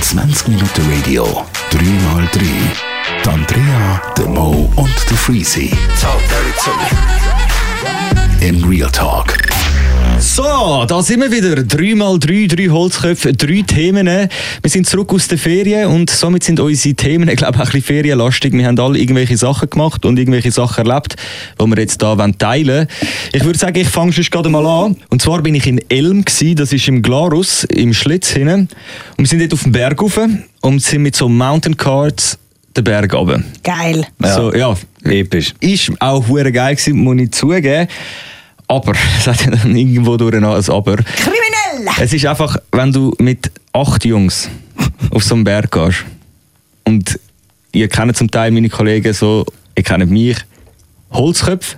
20 0.00 0.48
Minuten 0.48 0.82
Radio, 0.90 1.44
3x3. 1.70 2.40
Die 3.22 3.28
Andrea, 3.28 4.00
der 4.16 4.26
Mo 4.26 4.70
und 4.76 5.10
der 5.10 5.16
Freezy. 5.18 5.70
In 8.40 8.64
Real 8.64 8.90
Talk. 8.90 9.55
So, 10.18 10.84
da 10.86 11.02
sind 11.02 11.20
wir 11.20 11.30
wieder. 11.30 11.60
3x3, 11.60 12.54
drei 12.54 12.68
Holzköpfe, 12.68 13.32
drei 13.34 13.62
Themen. 13.62 14.06
Wir 14.06 14.70
sind 14.70 14.86
zurück 14.86 15.12
aus 15.12 15.28
den 15.28 15.36
Ferien 15.36 15.88
und 15.88 16.08
somit 16.08 16.42
sind 16.42 16.58
unsere 16.58 16.94
Themen, 16.94 17.28
ich 17.28 17.36
glaube, 17.36 17.54
auch 17.56 17.60
ein 17.60 17.66
bisschen 17.66 17.82
ferienlastig. 17.82 18.52
Wir 18.54 18.66
haben 18.66 18.78
alle 18.78 18.98
irgendwelche 18.98 19.36
Sachen 19.36 19.68
gemacht 19.68 20.06
und 20.06 20.18
irgendwelche 20.18 20.50
Sachen 20.50 20.86
erlebt, 20.86 21.16
die 21.60 21.66
wir 21.66 21.78
jetzt 21.78 22.02
hier 22.02 22.16
teilen 22.38 22.66
wollen. 22.66 22.88
Ich 23.32 23.44
würde 23.44 23.58
sagen, 23.58 23.78
ich 23.78 23.88
fange 23.88 24.12
schon 24.12 24.24
gerade 24.24 24.48
mal 24.48 24.66
an. 24.66 24.96
Und 25.10 25.20
zwar 25.20 25.42
bin 25.42 25.54
ich 25.54 25.66
in 25.66 25.80
Elm, 25.90 26.24
gewesen, 26.24 26.56
das 26.56 26.72
ist 26.72 26.88
im 26.88 27.02
Glarus, 27.02 27.64
im 27.64 27.92
Schlitz 27.92 28.30
hinten. 28.30 28.68
Und 29.16 29.18
wir 29.18 29.26
sind 29.26 29.40
dort 29.40 29.52
auf 29.52 29.62
dem 29.64 29.72
Berg 29.72 30.00
rauf 30.00 30.18
und 30.62 30.82
sind 30.82 31.02
mit 31.02 31.14
so 31.14 31.28
Mountain 31.28 31.76
Cards 31.76 32.38
den 32.76 32.84
Berg 32.84 33.12
runter. 33.14 33.42
Geil. 33.62 34.06
Ja. 34.22 34.34
So, 34.34 34.54
ja. 34.54 34.76
Episch. 35.04 35.54
Ist 35.60 35.92
auch 36.00 36.26
hure 36.26 36.52
geil 36.52 36.74
gewesen, 36.74 36.98
muss 36.98 37.20
ich 37.20 37.30
zugeben. 37.32 37.88
Aber, 38.68 38.92
es 39.18 39.26
hat 39.26 39.44
ja 39.44 39.50
dann 39.50 39.76
irgendwo 39.76 40.16
durch 40.16 40.40
noch 40.40 40.54
ein 40.54 40.70
Aber. 40.70 40.96
Kriminell! 40.96 41.94
Es 42.00 42.12
ist 42.12 42.26
einfach, 42.26 42.56
wenn 42.72 42.92
du 42.92 43.12
mit 43.18 43.50
acht 43.72 44.04
Jungs 44.04 44.48
auf 45.10 45.22
so 45.22 45.34
einen 45.34 45.44
Berg 45.44 45.70
gehst 45.70 46.04
und 46.84 47.18
ihr 47.72 47.88
kennt 47.88 48.16
zum 48.16 48.30
Teil 48.30 48.50
meine 48.50 48.68
Kollegen 48.68 49.12
so, 49.12 49.44
ihr 49.76 49.82
kennt 49.82 50.10
mich, 50.10 50.38
Holzköpfe, 51.12 51.76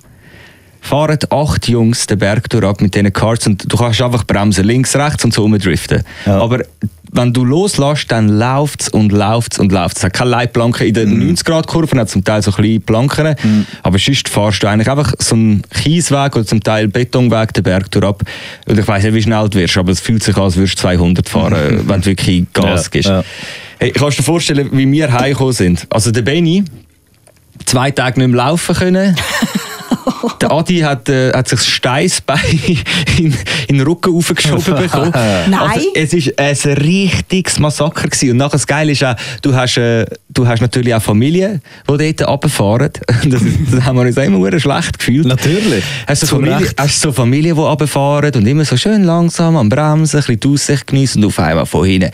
fahren 0.80 1.18
acht 1.30 1.68
Jungs 1.68 2.06
den 2.06 2.18
Berg 2.18 2.48
durch 2.50 2.64
ab 2.64 2.80
mit 2.80 2.94
diesen 2.94 3.12
Karts 3.12 3.46
und 3.46 3.70
du 3.70 3.76
kannst 3.76 4.00
einfach 4.00 4.24
bremsen, 4.24 4.64
links, 4.64 4.96
rechts 4.96 5.24
und 5.24 5.34
so 5.34 5.42
rumdriften. 5.42 6.02
Ja. 6.26 6.40
Aber 6.40 6.64
wenn 7.12 7.32
du 7.32 7.44
loslässt, 7.44 8.10
dann 8.12 8.28
läuft 8.38 8.82
es 8.82 8.88
und 8.88 9.12
läuft 9.12 9.54
es 9.54 9.58
und 9.58 9.72
läuft 9.72 9.96
es. 9.96 10.04
Hat 10.04 10.12
keine 10.12 10.30
Leitplanken 10.30 10.86
in 10.86 10.94
den 10.94 11.36
90-Grad-Kurven, 11.36 11.98
hat 11.98 12.10
zum 12.10 12.22
Teil 12.24 12.42
so 12.42 12.52
kleine 12.52 12.80
Planken. 12.80 13.34
Aber 13.82 13.98
sonst 13.98 14.28
fahrst 14.28 14.62
du 14.62 14.66
eigentlich 14.68 14.88
einfach 14.90 15.14
so 15.18 15.34
einen 15.34 15.62
Kiesweg 15.74 16.36
oder 16.36 16.44
zum 16.46 16.62
Teil 16.62 16.88
Betonweg 16.88 17.52
den 17.54 17.62
Berg 17.62 17.90
durch 17.90 18.04
ab. 18.04 18.22
Und 18.66 18.78
ich 18.78 18.86
weiss 18.86 19.02
nicht, 19.04 19.14
wie 19.14 19.22
schnell 19.22 19.48
du 19.48 19.58
wirst, 19.58 19.76
aber 19.78 19.92
es 19.92 20.00
fühlt 20.00 20.22
sich 20.22 20.36
an, 20.36 20.42
als 20.44 20.56
würdest 20.56 20.78
du 20.78 20.82
200 20.82 21.28
fahren, 21.28 21.82
wenn 21.88 22.00
du 22.00 22.06
wirklich 22.06 22.44
Gas 22.52 22.84
Ja, 22.84 22.88
gibst. 22.90 23.08
ja. 23.08 23.24
Hey, 23.80 23.90
kannst 23.92 24.18
du 24.18 24.22
dir 24.22 24.26
vorstellen, 24.26 24.68
wie 24.72 24.90
wir 24.90 25.12
heimgekommen 25.12 25.52
sind? 25.52 25.86
Also 25.90 26.10
der 26.10 26.22
Benny, 26.22 26.64
zwei 27.64 27.90
Tage 27.90 28.18
nicht 28.20 28.28
mehr 28.28 28.36
laufen 28.44 28.74
können. 28.74 29.16
Der 30.40 30.50
Adi 30.50 30.78
hat, 30.78 31.08
äh, 31.08 31.32
hat 31.32 31.48
sich 31.48 31.58
das 31.58 31.68
Steißbein 31.68 32.38
in, 33.18 33.34
in 33.68 33.78
den 33.78 33.80
Rücken 33.80 34.14
aufgeschoben 34.14 34.74
bekommen. 34.76 35.12
Nein. 35.12 35.50
Also, 35.60 35.90
es 35.96 36.64
war 36.66 36.72
ein 36.72 36.78
richtiges 36.78 37.58
Massaker. 37.58 38.08
Gewesen. 38.08 38.30
Und 38.32 38.36
nachher 38.38 38.52
das 38.52 38.66
Geile 38.66 38.92
ist 38.92 39.04
auch, 39.04 39.14
du 39.42 39.54
hast, 39.54 39.76
äh, 39.76 40.06
du 40.28 40.46
hast 40.46 40.60
natürlich 40.60 40.94
auch 40.94 41.02
Familie, 41.02 41.60
die 41.88 42.14
dort 42.14 42.28
runterfahren. 42.28 42.90
Das, 43.24 43.42
das 43.70 43.84
haben 43.84 43.96
wir 43.96 44.02
uns 44.02 44.18
auch 44.18 44.22
immer 44.22 44.60
schlecht 44.60 44.98
gefühlt. 44.98 45.26
Natürlich. 45.26 45.84
Hast 46.06 46.22
du 46.22 46.26
Zu 46.26 46.36
Familie, 46.36 46.70
hast 46.76 47.00
so 47.00 47.12
Familie, 47.12 47.54
die 47.54 47.60
runterfahren 47.60 48.32
und 48.34 48.46
immer 48.46 48.64
so 48.64 48.76
schön 48.76 49.04
langsam 49.04 49.56
am 49.56 49.68
Bremsen, 49.68 50.18
ein 50.18 50.20
bisschen 50.20 50.40
die 50.40 50.48
Aussicht 50.48 50.86
genießen 50.86 51.22
und 51.22 51.28
auf 51.28 51.38
einmal 51.38 51.66
von 51.66 51.84
hinten. 51.84 52.10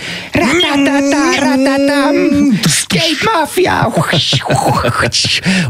Skate 2.68 3.24
Mafia! 3.24 3.92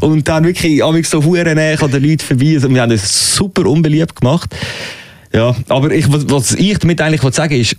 und 0.00 0.28
dann 0.28 0.44
wirklich 0.44 1.08
so 1.08 1.22
hure 1.22 1.54
näher 1.54 1.82
an 1.82 1.90
den 1.94 2.10
Leuten 2.10 2.24
vorbei. 2.24 2.54
Also, 2.54 2.70
wir 2.70 2.82
haben 2.82 2.90
das 2.90 3.36
super 3.36 3.66
unbeliebt 3.66 4.20
gemacht. 4.20 4.54
Ja, 5.32 5.54
aber 5.68 5.90
ich, 5.90 6.06
was, 6.08 6.52
ich 6.52 6.78
damit 6.78 7.00
eigentlich 7.00 7.34
sagen 7.34 7.58
ist, 7.60 7.76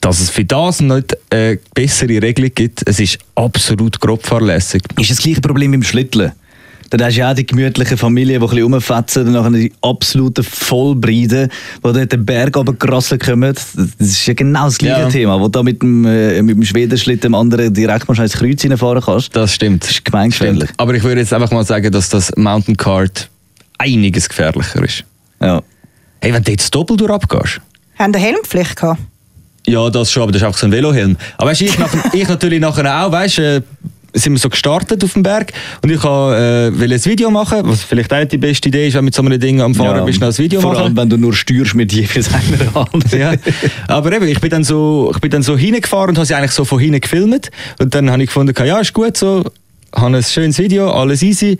dass 0.00 0.20
es 0.20 0.30
für 0.30 0.44
das 0.44 0.80
nicht 0.80 1.16
eine 1.30 1.58
bessere 1.74 2.20
Regelung 2.20 2.50
gibt. 2.54 2.82
Es 2.86 2.98
ist 2.98 3.18
absolut 3.34 4.00
grob 4.00 4.26
fahrlässig. 4.26 4.82
Ist 4.98 5.10
das 5.10 5.18
gleiche 5.18 5.40
Problem 5.40 5.72
im 5.74 5.82
Schlitteln? 5.82 6.32
Dann 6.92 7.06
hast 7.06 7.14
du 7.16 7.20
ja 7.20 7.30
auch 7.30 7.34
die 7.34 7.46
gemütliche 7.46 7.96
Familie, 7.96 8.38
die 8.38 8.44
ein 8.44 8.48
bisschen 8.50 8.64
rumfetzen, 8.64 9.24
dann 9.24 9.32
nachher 9.32 9.50
die 9.50 9.72
absoluten 9.80 10.44
Vollbreiden, 10.44 11.48
die 11.48 11.80
dort 11.82 12.12
den 12.12 12.26
Berg 12.26 12.54
runtergerasselt 12.54 13.24
kommen. 13.24 13.54
Das 13.54 13.74
ist 13.98 14.26
ja 14.26 14.34
genau 14.34 14.66
das 14.66 14.76
gleiche 14.76 15.00
Ja. 15.00 15.08
Thema, 15.08 15.40
wo 15.40 15.44
du 15.44 15.48
da 15.48 15.62
mit 15.62 15.80
dem, 15.80 16.04
äh, 16.04 16.42
mit 16.42 16.54
dem 16.56 16.64
Schwedenschlitten 16.64 17.32
dem 17.32 17.34
anderen 17.34 17.72
direkt 17.72 18.06
mal 18.08 18.18
ins 18.20 18.34
Kreuz 18.34 18.62
reinfahren 18.62 19.02
kannst. 19.02 19.34
Das 19.34 19.54
stimmt. 19.54 19.84
Das 19.84 19.90
ist 19.92 20.04
gemeingefährlich. 20.04 20.64
Stimmt. 20.64 20.80
Aber 20.80 20.94
ich 20.94 21.02
würde 21.02 21.20
jetzt 21.22 21.32
einfach 21.32 21.50
mal 21.50 21.64
sagen, 21.64 21.90
dass 21.90 22.10
das 22.10 22.30
Mountain 22.36 22.76
Kart 22.76 23.30
einiges 23.78 24.28
gefährlicher 24.28 24.84
ist. 24.84 25.04
Ja. 25.40 25.62
Hey, 26.20 26.34
wenn 26.34 26.42
du 26.44 26.50
jetzt 26.50 26.74
doppelt 26.74 27.00
durch 27.00 27.10
abgehst. 27.10 27.60
Haben 27.98 28.14
eine 28.14 28.18
Helmpflicht 28.18 28.76
gehabt? 28.76 29.00
Ja, 29.66 29.88
das 29.88 30.12
schon, 30.12 30.24
aber 30.24 30.32
das 30.32 30.42
ist 30.42 30.46
einfach 30.46 30.58
so 30.58 30.66
ein 30.66 30.72
Velohelm. 30.72 31.16
Aber 31.38 31.50
weißt, 31.50 31.62
du, 31.62 31.64
ich, 31.64 31.78
nach, 31.78 31.92
ich 32.12 32.28
natürlich 32.28 32.60
nachher 32.60 33.02
auch, 33.06 33.12
weißt 33.12 33.38
du, 33.38 33.56
äh, 33.56 33.62
sind 34.14 34.32
wir 34.32 34.38
so 34.38 34.48
gestartet 34.50 35.02
auf 35.04 35.14
dem 35.14 35.22
Berg 35.22 35.52
und 35.82 35.90
ich 35.90 36.02
wollte 36.02 36.72
äh, 36.74 36.78
will 36.78 36.92
ein 36.92 37.04
Video 37.04 37.30
machen, 37.30 37.60
was 37.64 37.82
vielleicht 37.82 38.12
auch 38.12 38.18
nicht 38.18 38.32
die 38.32 38.38
beste 38.38 38.68
Idee 38.68 38.88
ist, 38.88 38.94
wenn 38.94 39.00
du 39.00 39.04
mit 39.06 39.14
so 39.14 39.22
einem 39.22 39.40
Ding 39.40 39.60
am 39.60 39.74
Fahren 39.74 39.98
Ja. 39.98 40.04
bist, 40.04 40.20
noch 40.20 40.28
ein 40.28 40.38
Video 40.38 40.60
Vor 40.60 40.72
machen. 40.72 40.84
allem, 40.84 40.96
wenn 40.96 41.08
du 41.08 41.16
nur 41.16 41.32
steuerst 41.32 41.74
mit 41.74 41.92
jeweils 41.92 42.28
einer 42.32 42.74
Hand. 42.74 43.12
ja. 43.12 43.32
Aber 43.88 44.12
eben, 44.12 44.28
ich 44.28 44.40
bin 44.40 44.50
dann 44.50 44.64
so, 44.64 45.10
ich 45.14 45.20
bin 45.20 45.30
dann 45.30 45.42
so 45.42 45.56
hingefahren 45.56 46.10
und 46.10 46.16
habe 46.18 46.26
sie 46.26 46.34
eigentlich 46.34 46.52
so 46.52 46.64
von 46.64 46.78
hinten 46.78 47.00
gefilmt. 47.00 47.50
Und 47.78 47.94
dann 47.94 48.10
habe 48.10 48.22
ich 48.22 48.28
gefunden, 48.28 48.54
ja, 48.66 48.78
ist 48.80 48.92
gut 48.92 49.16
so, 49.16 49.44
habe 49.94 50.16
ein 50.16 50.22
schönes 50.22 50.58
Video, 50.58 50.90
alles 50.90 51.22
easy. 51.22 51.58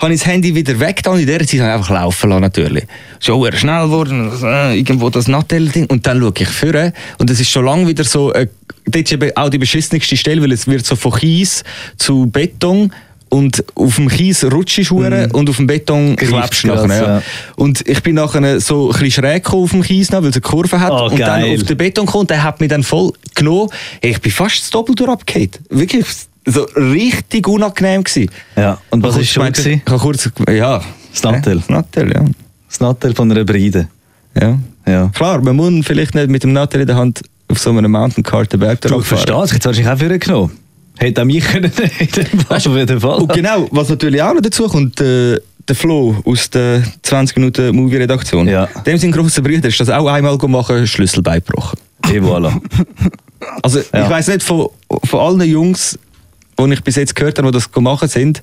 Habe 0.00 0.14
ich 0.14 0.20
das 0.20 0.28
Handy 0.30 0.54
wieder 0.54 0.80
weg 0.80 1.02
und 1.10 1.18
in 1.18 1.26
der 1.26 1.40
Zeit 1.40 1.60
habe 1.60 1.68
ich 1.68 1.74
einfach 1.74 1.90
laufen 1.90 2.30
lassen, 2.30 2.40
natürlich. 2.40 2.84
Schon 3.18 3.52
schnell 3.52 3.82
geworden, 3.84 4.32
äh, 4.42 4.78
irgendwo 4.78 5.10
das 5.10 5.28
Nattel-Ding. 5.28 5.86
Und 5.90 6.06
dann 6.06 6.20
schaue 6.20 6.32
ich 6.38 6.48
vorne 6.48 6.94
und 7.18 7.28
es 7.28 7.38
ist 7.38 7.50
schon 7.50 7.66
lange 7.66 7.86
wieder 7.86 8.04
so, 8.04 8.32
äh, 8.32 8.46
dort 8.94 9.04
ist 9.04 9.12
eben 9.12 9.36
auch 9.36 9.48
die 9.48 9.58
beschissenste 9.58 10.16
Stelle, 10.16 10.42
weil 10.42 10.52
es 10.52 10.66
wird 10.66 10.84
so 10.86 10.96
von 10.96 11.12
Kies 11.12 11.64
zu 11.96 12.26
Beton 12.26 12.92
und 13.30 13.64
auf 13.76 13.96
dem 13.96 14.08
Kies 14.08 14.44
rutschst 14.44 14.90
du 14.90 15.00
mm. 15.00 15.30
und 15.32 15.48
auf 15.48 15.56
dem 15.56 15.66
Beton 15.66 16.16
klebst 16.16 16.64
du 16.64 16.68
nachher. 16.68 16.88
Ja. 16.88 17.16
ja. 17.18 17.22
Und 17.56 17.86
ich 17.88 18.02
bin 18.02 18.16
nachher 18.16 18.60
so 18.60 18.90
ein 18.90 18.92
bisschen 18.92 19.24
schräg 19.24 19.52
auf 19.52 19.70
dem 19.70 19.82
Kies, 19.82 20.10
weil 20.10 20.26
es 20.26 20.34
eine 20.34 20.40
Kurve 20.40 20.80
hat. 20.80 20.90
Oh, 20.90 21.04
und 21.04 21.18
dann 21.18 21.42
geil. 21.42 21.56
auf 21.56 21.64
den 21.64 21.76
Beton 21.76 22.06
gekommen, 22.06 22.26
der 22.26 22.42
hat 22.42 22.60
mich 22.60 22.68
dann 22.68 22.82
voll 22.82 23.12
genommen. 23.34 23.70
Ich 24.00 24.20
bin 24.20 24.32
fast 24.32 24.60
das 24.60 24.70
Doppel 24.70 24.94
durchgefallen. 24.96 25.50
Wirklich 25.68 26.06
so 26.44 26.62
richtig 26.74 27.46
unangenehm 27.46 28.02
gewesen. 28.02 28.30
Ja. 28.56 28.78
Und 28.90 29.02
was 29.04 29.16
ist 29.16 29.30
schon 29.30 29.46
gewesen? 29.46 29.82
Ich 29.84 29.90
habe 29.90 30.00
kurz, 30.00 30.28
ja. 30.48 30.82
Das 31.12 31.22
Nattel. 31.22 31.58
Das 31.58 31.68
Nattel, 31.68 32.12
ja. 32.12 32.24
Das 32.68 32.80
Nattel 32.80 33.14
von 33.14 33.30
einer 33.30 33.44
Breide. 33.44 33.88
ja. 34.40 34.58
Ja. 34.86 35.08
Klar, 35.14 35.40
man 35.42 35.56
muss 35.56 35.86
vielleicht 35.86 36.14
nicht 36.14 36.28
mit 36.28 36.42
dem 36.42 36.52
Nattel 36.52 36.80
in 36.80 36.86
der 36.86 36.96
Hand 36.96 37.22
auf 37.50 37.58
so 37.58 37.70
einem 37.70 37.90
Mountain 37.90 38.22
Cart 38.22 38.52
den 38.52 38.60
Berg 38.60 38.80
Du 38.80 38.88
durchfahren. 38.88 39.24
verstehst, 39.26 39.52
jetzt 39.54 39.66
hast 39.66 39.76
du 39.78 39.82
dich 39.82 39.90
auch 39.90 39.98
für 39.98 40.18
genommen. 40.18 40.56
Hätte 40.98 41.22
auch 41.22 41.24
mich 41.24 41.44
können 41.44 41.72
dem 42.16 42.40
Fall. 42.40 42.56
Auf 42.58 42.66
jeden 42.66 43.00
Fall. 43.00 43.18
Und 43.20 43.32
genau, 43.32 43.66
was 43.70 43.88
natürlich 43.88 44.22
auch 44.22 44.34
noch 44.34 44.42
dazu 44.42 44.68
kommt, 44.68 45.00
äh, 45.00 45.38
der 45.66 45.76
Flo 45.76 46.16
aus 46.24 46.50
der 46.50 46.82
20 47.02 47.36
Minuten 47.36 47.74
Movie-Redaktion. 47.74 48.48
Ja. 48.48 48.66
Dem 48.86 48.98
sein 48.98 49.12
grosser 49.12 49.40
Bruder 49.42 49.68
ist 49.68 49.80
das 49.80 49.88
auch 49.88 50.06
einmal 50.08 50.36
machen, 50.36 50.86
Schlüsselbein 50.86 51.42
gebrochen. 51.44 51.78
Et 52.12 52.22
voilà. 52.22 52.60
Also 53.62 53.78
Ja. 53.94 54.04
ich 54.04 54.10
weiß 54.10 54.28
nicht, 54.28 54.42
von, 54.42 54.68
von 55.04 55.20
allen 55.20 55.48
Jungs, 55.48 55.98
die 56.58 56.72
ich 56.72 56.82
bis 56.84 56.96
jetzt 56.96 57.14
gehört 57.16 57.38
habe, 57.38 57.50
die 57.50 57.56
das 57.58 57.70
machen 57.80 58.06
sind, 58.08 58.42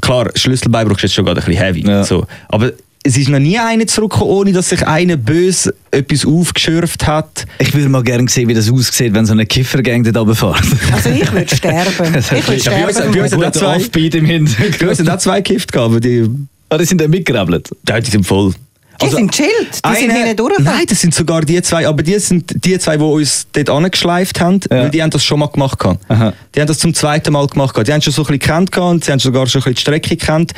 klar, 0.00 0.30
Schlüsselbeinbruch 0.34 0.96
ist 0.96 1.02
jetzt 1.02 1.14
schon 1.14 1.26
gerade 1.26 1.40
ein 1.42 1.44
bisschen 1.44 1.62
heavy. 1.62 1.86
Ja. 1.86 2.04
So. 2.04 2.26
Aber 2.48 2.72
es 3.06 3.16
ist 3.18 3.28
noch 3.28 3.38
nie 3.38 3.58
einer 3.58 3.86
zurückgekommen, 3.86 4.30
ohne 4.30 4.52
dass 4.52 4.70
sich 4.70 4.86
einer 4.86 5.16
böse 5.18 5.74
etwas 5.90 6.24
aufgeschürft 6.26 7.06
hat. 7.06 7.44
Ich 7.58 7.74
würde 7.74 7.88
mal 7.90 8.02
gerne 8.02 8.28
sehen, 8.28 8.48
wie 8.48 8.54
das 8.54 8.70
aussieht, 8.72 9.12
wenn 9.12 9.26
so 9.26 9.32
eine 9.34 9.44
Kiffergang 9.46 10.02
dort 10.02 10.16
runterfährt. 10.16 10.64
Also 10.92 11.10
ich 11.10 11.30
würde 11.32 11.54
sterben. 11.54 12.14
Ich 12.16 12.30
würde 12.48 12.56
Ja, 12.56 12.70
bei 12.72 12.86
uns- 12.86 12.96
sterben. 12.96 13.12
bei 13.12 13.22
uns- 13.22 13.58
zwei- 13.58 13.74
hast 13.74 13.94
Hintergrund. 13.94 15.10
auch 15.10 15.18
zwei 15.18 15.40
gekifft, 15.42 15.70
gehabt, 15.72 15.90
aber 15.90 16.00
die, 16.00 16.28
Ah, 16.70 16.78
die 16.78 16.84
sind 16.86 17.00
dann 17.00 17.10
mitgerebelt. 17.10 17.70
ja, 17.88 18.00
die 18.00 18.10
sind 18.10 18.26
voll. 18.26 18.54
Die 19.02 19.08
sind 19.08 19.32
chillt. 19.32 19.50
Die 19.84 19.96
sind 20.00 20.10
eine- 20.10 20.20
hinten 20.20 20.36
durch. 20.36 20.58
Nein, 20.60 20.84
das 20.88 21.00
sind 21.00 21.12
sogar 21.14 21.42
die 21.42 21.60
zwei, 21.62 21.86
aber 21.86 22.02
die 22.02 22.18
sind 22.20 22.64
die 22.64 22.78
zwei, 22.78 22.96
die 22.96 23.02
uns 23.02 23.46
dort 23.52 23.68
angeschleift 23.68 24.40
haben, 24.40 24.60
Ja. 24.70 24.78
weil 24.84 24.90
die 24.90 25.02
haben 25.02 25.10
das 25.10 25.24
schon 25.24 25.40
mal 25.40 25.48
gemacht. 25.48 25.78
gehabt. 25.78 26.00
Aha. 26.08 26.32
Die 26.54 26.60
haben 26.60 26.68
das 26.68 26.78
zum 26.78 26.94
zweiten 26.94 27.32
Mal 27.32 27.46
gemacht. 27.48 27.74
gehabt. 27.74 27.88
Die 27.88 27.92
haben 27.92 28.00
schon 28.00 28.12
so 28.14 28.22
ein 28.22 28.26
bisschen 28.26 28.38
gekannt 28.38 28.72
gehabt 28.72 28.90
und 28.92 29.04
sie 29.04 29.12
haben 29.12 29.18
sogar 29.18 29.46
schon 29.46 29.60
ein 29.60 29.64
bisschen 29.64 29.74
die 29.74 29.80
Strecke 29.80 30.16
gekannt. 30.16 30.52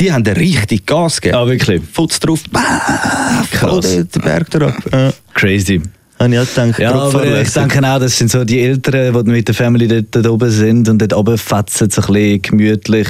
Die 0.00 0.10
haben 0.10 0.26
richtig 0.26 0.86
Gas 0.86 1.20
gegeben. 1.20 1.42
Ah, 1.42 1.46
wirklich? 1.46 1.82
Futz 1.92 2.18
drauf, 2.18 2.40
bah, 2.50 3.44
voll 3.52 3.80
den, 3.82 4.22
Berg 4.22 4.50
drauf. 4.50 4.74
Ja. 4.92 5.12
Crazy. 5.34 5.82
Habe 6.18 6.34
ich 6.34 6.38
auch 6.40 6.46
gedacht. 6.46 6.78
Ja, 6.78 6.92
aber 6.92 7.40
ich 7.40 7.52
denke 7.52 7.86
auch, 7.86 7.98
das 7.98 8.16
sind 8.16 8.30
so 8.30 8.44
die 8.44 8.60
Eltern, 8.60 9.24
die 9.24 9.30
mit 9.30 9.48
der 9.48 9.54
Family 9.54 9.86
dort, 9.86 10.06
dort 10.10 10.26
oben 10.26 10.50
sind 10.50 10.88
und 10.88 10.98
dort 10.98 11.12
oben 11.14 11.38
fetzen 11.38 11.90
so 11.90 12.02
ein 12.02 12.12
bisschen 12.12 12.42
gemütlich. 12.42 13.08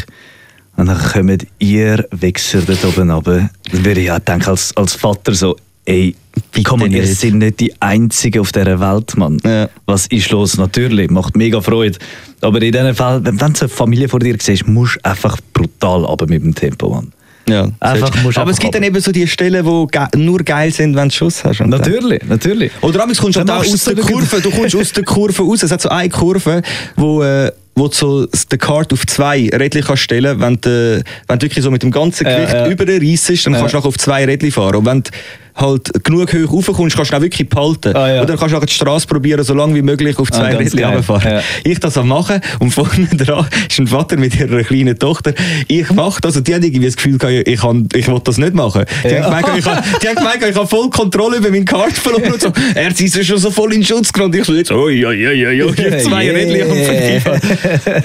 Und 0.76 0.86
dann 0.86 0.98
kommt 0.98 1.46
ihr 1.58 2.06
Wichser 2.10 2.60
dort 2.62 2.84
oben 2.84 3.10
runter. 3.10 3.50
Dann 3.70 3.84
würde 3.84 4.00
ich 4.00 4.10
auch 4.10 4.18
denken, 4.18 4.48
als, 4.50 4.76
als 4.76 4.94
Vater 4.94 5.34
so, 5.34 5.56
ey, 5.84 6.14
wie 6.52 6.62
Bitte 6.62 6.84
ihr 6.84 7.02
nicht. 7.02 7.16
sind 7.18 7.38
nicht 7.38 7.60
die 7.60 7.72
Einzigen 7.80 8.40
auf 8.40 8.52
dieser 8.52 8.80
Welt, 8.80 9.16
Mann. 9.16 9.38
Ja. 9.44 9.68
Was 9.86 10.06
ist 10.06 10.30
los? 10.30 10.56
Natürlich, 10.56 11.10
macht 11.10 11.36
mega 11.36 11.60
Freude. 11.60 11.98
Aber 12.40 12.60
in 12.62 12.72
diesem 12.72 12.94
Fall, 12.94 13.24
wenn 13.24 13.36
du 13.36 13.44
eine 13.44 13.68
Familie 13.68 14.08
vor 14.08 14.20
dir 14.20 14.36
siehst, 14.38 14.66
musst 14.66 14.96
du 14.96 15.08
einfach 15.10 15.36
brutal 15.52 16.04
runter 16.04 16.26
mit 16.28 16.42
dem 16.42 16.54
Tempo, 16.54 16.90
Mann. 16.90 17.12
Ja, 17.48 17.68
Einfach 17.80 18.12
aber 18.16 18.28
es 18.28 18.36
einfach 18.38 18.58
gibt 18.58 18.74
dann 18.74 18.82
eben 18.84 19.00
so 19.00 19.10
die 19.10 19.26
Stellen, 19.26 19.64
die 19.64 20.18
nur 20.18 20.38
geil 20.44 20.72
sind, 20.72 20.94
wenn 20.94 21.08
du 21.08 21.14
Schuss 21.14 21.42
hast. 21.44 21.60
Und 21.60 21.70
dann- 21.72 21.80
Natürlich, 21.80 22.22
natürlich. 22.28 22.70
Oder 22.80 23.02
abends 23.02 23.20
kommst 23.20 23.36
du 23.38 23.44
Dann 23.44 23.58
halt 23.58 23.68
aus 23.68 23.84
der 23.84 23.96
Kurve, 23.96 24.40
du 24.40 24.50
kommst 24.50 24.76
aus 24.76 24.92
der 24.92 25.04
Kurve 25.04 25.42
raus. 25.42 25.62
Es 25.64 25.72
hat 25.72 25.80
so 25.80 25.88
eine 25.88 26.08
Kurve, 26.10 26.62
wo, 26.96 27.22
äh, 27.22 27.50
wo 27.74 27.88
du 27.88 27.94
so 27.94 28.26
den 28.26 28.58
Kart 28.58 28.92
auf 28.92 29.04
zwei 29.06 29.48
Rädchen 29.52 29.82
kannst 29.82 30.02
stellen 30.02 30.38
kannst. 30.38 30.64
Wenn 30.64 30.72
du, 30.72 31.02
wenn 31.26 31.38
du 31.38 31.46
wirklich 31.46 31.64
so 31.64 31.70
mit 31.72 31.82
dem 31.82 31.90
ganzen 31.90 32.24
Gewicht 32.24 32.52
ja. 32.52 32.68
über 32.68 32.84
den 32.84 33.02
reissest, 33.02 33.46
dann 33.46 33.54
kannst 33.54 33.74
du 33.74 33.78
auch 33.78 33.86
auf 33.86 33.98
zwei 33.98 34.24
Rädchen 34.24 34.52
fahren. 34.52 34.76
Und 34.76 34.86
wenn 34.86 35.02
du 35.02 35.10
halt 35.56 35.90
genug 36.04 36.32
hoch 36.32 36.52
raufkommst, 36.68 36.96
kannst 36.96 37.12
du 37.12 37.16
auch 37.16 37.20
wirklich 37.20 37.48
behalten. 37.48 37.94
Ah, 37.96 38.14
ja. 38.14 38.22
Oder 38.22 38.36
kannst 38.36 38.54
du 38.54 38.58
auch 38.58 38.64
die 38.64 38.72
Straße 38.72 39.06
probieren, 39.06 39.42
so 39.44 39.54
lange 39.54 39.74
wie 39.74 39.82
möglich 39.82 40.18
auf 40.18 40.30
zwei 40.30 40.54
Ah, 40.54 40.56
Rädchen 40.56 40.84
runterfahren. 40.84 41.32
Ja. 41.32 41.42
Ich 41.64 41.78
das 41.80 41.96
am 41.98 42.08
machen 42.08 42.40
und 42.58 42.70
vorne 42.70 43.06
dran 43.16 43.46
ist 43.68 43.78
ein 43.78 43.86
Vater 43.86 44.16
mit 44.16 44.38
ihrer 44.38 44.62
kleinen 44.62 44.98
Tochter. 44.98 45.32
Ich 45.68 45.90
mache 45.92 46.20
das 46.20 46.36
und 46.36 46.46
die 46.48 46.54
haben 46.54 46.62
irgendwie 46.62 46.86
das 46.86 46.96
Gefühl, 46.96 47.18
gehabt, 47.18 47.48
ich, 47.48 47.60
kann, 47.60 47.88
ich 47.94 48.06
will 48.08 48.20
das 48.24 48.38
nicht 48.38 48.54
machen. 48.54 48.84
Die 49.04 49.08
Ja. 49.08 49.24
haben 49.24 49.42
gemeint, 49.42 49.58
ich 49.58 49.64
habe 49.66 49.82
die 50.02 50.08
haben 50.08 50.16
gemeint, 50.16 50.44
ich 50.48 50.54
habe 50.56 50.66
voll 50.66 50.90
Kontrolle 50.90 51.36
über 51.38 51.50
meinen 51.50 51.64
Kart 51.64 51.92
verloren 51.92 52.32
und 52.32 52.40
so. 52.40 52.52
Er 52.74 52.90
sich 52.94 53.26
schon 53.26 53.38
so 53.38 53.50
voll 53.50 53.72
in 53.74 53.84
Schutz 53.84 54.12
genommen. 54.12 54.34
Ich 54.34 54.44
so 54.44 54.54
jetzt, 54.54 54.70
oi, 54.72 55.04
oi, 55.04 55.26
oi, 55.26 55.46
oi, 55.46 55.62
oi, 55.62 55.72
ich 55.76 55.92
hab 55.92 56.00
zwei 56.00 56.20
Yeah. 56.20 56.34
Rädchen 56.34 56.84
Vorbeifahren. 57.24 57.40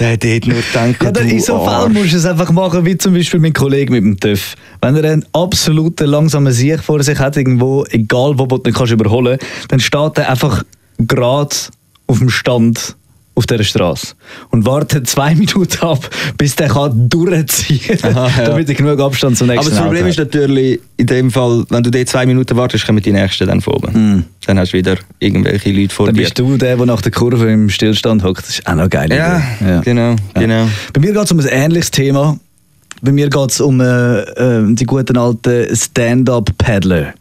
Der 0.00 0.12
hat 0.12 0.24
dort 0.24 0.46
nur 0.46 0.56
gedacht, 0.56 1.02
Ja, 1.02 1.10
dann 1.12 1.28
in 1.28 1.40
so 1.40 1.58
Fall 1.64 1.84
Arsch. 1.84 1.92
musst 1.92 2.12
du 2.12 2.16
es 2.16 2.26
einfach 2.26 2.50
machen, 2.50 2.84
wie 2.86 2.96
zum 2.96 3.14
Beispiel 3.14 3.40
mein 3.40 3.52
Kollege 3.52 3.92
mit 3.92 4.02
dem 4.02 4.18
TÜV. 4.18 4.54
Wenn 4.80 4.96
er 4.96 5.04
einen 5.12 5.24
absoluten 5.32 6.06
langsamen 6.08 6.52
Sieg 6.52 6.80
vor 6.80 7.02
sich 7.02 7.18
hat, 7.18 7.35
irgendwo, 7.36 7.84
egal 7.90 8.38
wo 8.38 8.46
du 8.46 8.72
kannst 8.72 8.92
überholen 8.92 9.38
dann 9.68 9.80
steht 9.80 10.18
er 10.18 10.30
einfach 10.30 10.64
gerade 10.98 11.56
auf 12.06 12.18
dem 12.18 12.30
Stand 12.30 12.96
auf 13.36 13.44
dieser 13.46 13.64
Straße 13.64 14.14
und 14.50 14.64
wartet 14.64 15.06
zwei 15.06 15.34
Minuten 15.36 15.78
ab, 15.82 16.08
bis 16.38 16.56
der 16.56 16.68
kann 16.68 17.08
durchziehen 17.08 17.98
kann, 17.98 18.14
ja. 18.14 18.44
damit 18.46 18.68
er 18.68 18.74
genug 18.74 18.98
Abstand 18.98 19.36
zum 19.36 19.50
Aber 19.50 19.56
nächsten 19.56 19.74
das 19.74 19.82
Problem 19.84 20.02
Auto 20.02 20.10
ist 20.10 20.18
hat. 20.18 20.34
natürlich, 20.34 20.80
in 20.96 21.06
dem 21.06 21.30
Fall, 21.30 21.64
wenn 21.68 21.82
du 21.82 21.90
dort 21.90 22.08
zwei 22.08 22.24
Minuten 22.24 22.56
wartest, 22.56 22.86
kommen 22.86 23.02
die 23.02 23.12
Nächsten 23.12 23.46
dann 23.46 23.60
von 23.60 23.74
oben. 23.74 24.24
Dann 24.46 24.58
hast 24.58 24.72
du 24.72 24.78
wieder 24.78 24.96
irgendwelche 25.18 25.70
Leute 25.70 25.94
vor 25.94 26.06
Dann 26.06 26.14
dir. 26.14 26.22
bist 26.22 26.38
du 26.38 26.56
der, 26.56 26.76
der 26.76 26.86
nach 26.86 27.02
der 27.02 27.12
Kurve 27.12 27.52
im 27.52 27.68
Stillstand 27.68 28.24
hockt. 28.24 28.38
Das 28.38 28.58
ist 28.58 28.66
auch 28.66 28.74
noch 28.74 28.88
geil. 28.88 29.12
Ja, 29.12 29.42
genau, 29.82 30.16
genau. 30.32 30.68
Bei 30.94 31.00
mir 31.00 31.12
geht 31.12 31.24
es 31.24 31.32
um 31.32 31.38
ein 31.40 31.46
ähnliches 31.46 31.90
Thema. 31.90 32.38
Bei 33.02 33.12
mir 33.12 33.28
geht 33.28 33.50
es 33.50 33.60
um 33.60 33.80
äh, 33.82 34.20
äh, 34.20 34.74
die 34.74 34.86
guten 34.86 35.18
alten 35.18 35.76
Stand-Up-Paddler. 35.76 37.12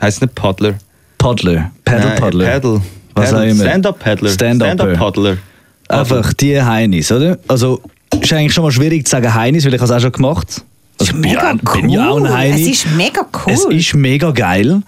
Heißt 0.00 0.22
nicht 0.22 0.34
Paddler. 0.34 0.74
Paddler. 1.18 1.70
Paddle-Paddler. 1.84 2.46
Paddle. 2.46 2.82
Was 3.14 3.30
Paddle. 3.30 3.46
auch 3.46 3.50
immer. 3.50 3.64
Stand-up-Paddler. 3.64 4.30
Stand-Upper. 4.30 4.72
Stand-up-Paddler. 4.74 5.36
Einfach 5.88 6.32
die 6.34 6.60
Heinis, 6.60 7.10
oder? 7.12 7.38
Also, 7.48 7.80
ist 8.20 8.32
eigentlich 8.32 8.52
schon 8.52 8.64
mal 8.64 8.72
schwierig 8.72 9.06
zu 9.06 9.10
sagen 9.10 9.32
Heinis, 9.32 9.64
weil 9.64 9.74
ich 9.74 9.82
es 9.82 9.90
auch 9.90 10.00
schon 10.00 10.12
gemacht 10.12 10.62
also, 10.98 11.12
ist 11.12 11.18
mega 11.18 11.52
cool. 11.52 11.80
bin 11.82 11.90
ja 11.90 12.08
auch 12.08 12.16
ein 12.16 12.32
Heini. 12.32 12.62
Es 12.62 12.68
ist 12.68 12.86
mega 12.96 13.26
cool. 13.46 13.52
Es 13.52 13.64
ist 13.66 13.94
mega 13.94 14.30
geil. 14.30 14.80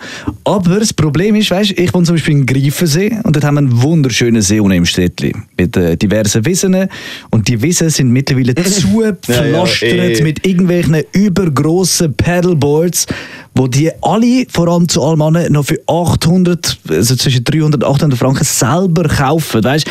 Aber 0.45 0.79
das 0.79 0.93
Problem 0.93 1.35
ist, 1.35 1.51
weißt, 1.51 1.73
ich 1.73 1.93
wohne 1.93 2.05
zum 2.05 2.15
Beispiel 2.15 2.39
in 2.39 2.47
Greifensee 2.47 3.19
und 3.25 3.37
dort 3.37 3.45
haben 3.45 3.57
wir 3.57 3.61
einen 3.61 3.83
wunderschönen 3.83 4.41
See 4.41 4.59
unten 4.59 4.79
im 4.79 4.87
Städtli 4.87 5.35
mit 5.59 5.77
äh, 5.77 5.97
diversen 5.97 6.45
Wiesen. 6.47 6.89
Und 7.31 7.49
die 7.49 7.61
Wiesen 7.61 7.91
sind 7.91 8.11
mittlerweile 8.11 8.55
zugepflastert 8.55 9.83
Ja, 9.89 10.05
ja, 10.05 10.19
eh. 10.19 10.23
mit 10.23 10.47
irgendwelchen 10.47 11.03
übergrossen 11.13 12.15
Paddleboards, 12.15 13.07
wo 13.55 13.67
die 13.67 13.91
alle, 14.03 14.47
vor 14.49 14.69
allem 14.69 14.89
zu 14.89 15.03
allem 15.03 15.21
anderen, 15.21 15.53
noch 15.53 15.67
für 15.67 15.79
800, 15.87 16.79
also 16.89 17.17
zwischen 17.17 17.45
300 17.45 17.85
und 17.85 17.91
800 17.91 18.19
Franken 18.19 18.45
selber 18.45 19.05
kaufen. 19.05 19.63
Weißt? 19.63 19.87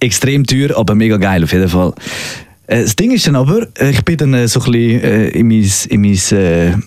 Extrem 0.00 0.46
teuer, 0.46 0.76
aber 0.76 0.94
mega 0.94 1.16
geil 1.16 1.42
auf 1.42 1.52
jeden 1.52 1.68
Fall. 1.68 1.94
Äh, 2.68 2.82
Das 2.82 2.94
Ding 2.94 3.10
ist 3.10 3.26
dann 3.26 3.34
aber, 3.36 3.66
äh, 3.80 3.90
ich 3.90 4.04
bin 4.04 4.16
dann 4.16 4.34
äh, 4.34 4.46
so 4.46 4.60
ein 4.60 4.70
bisschen 4.72 5.00
in 5.32 5.48
mein, 5.48 5.70
in 5.88 6.00
mein, 6.00 6.82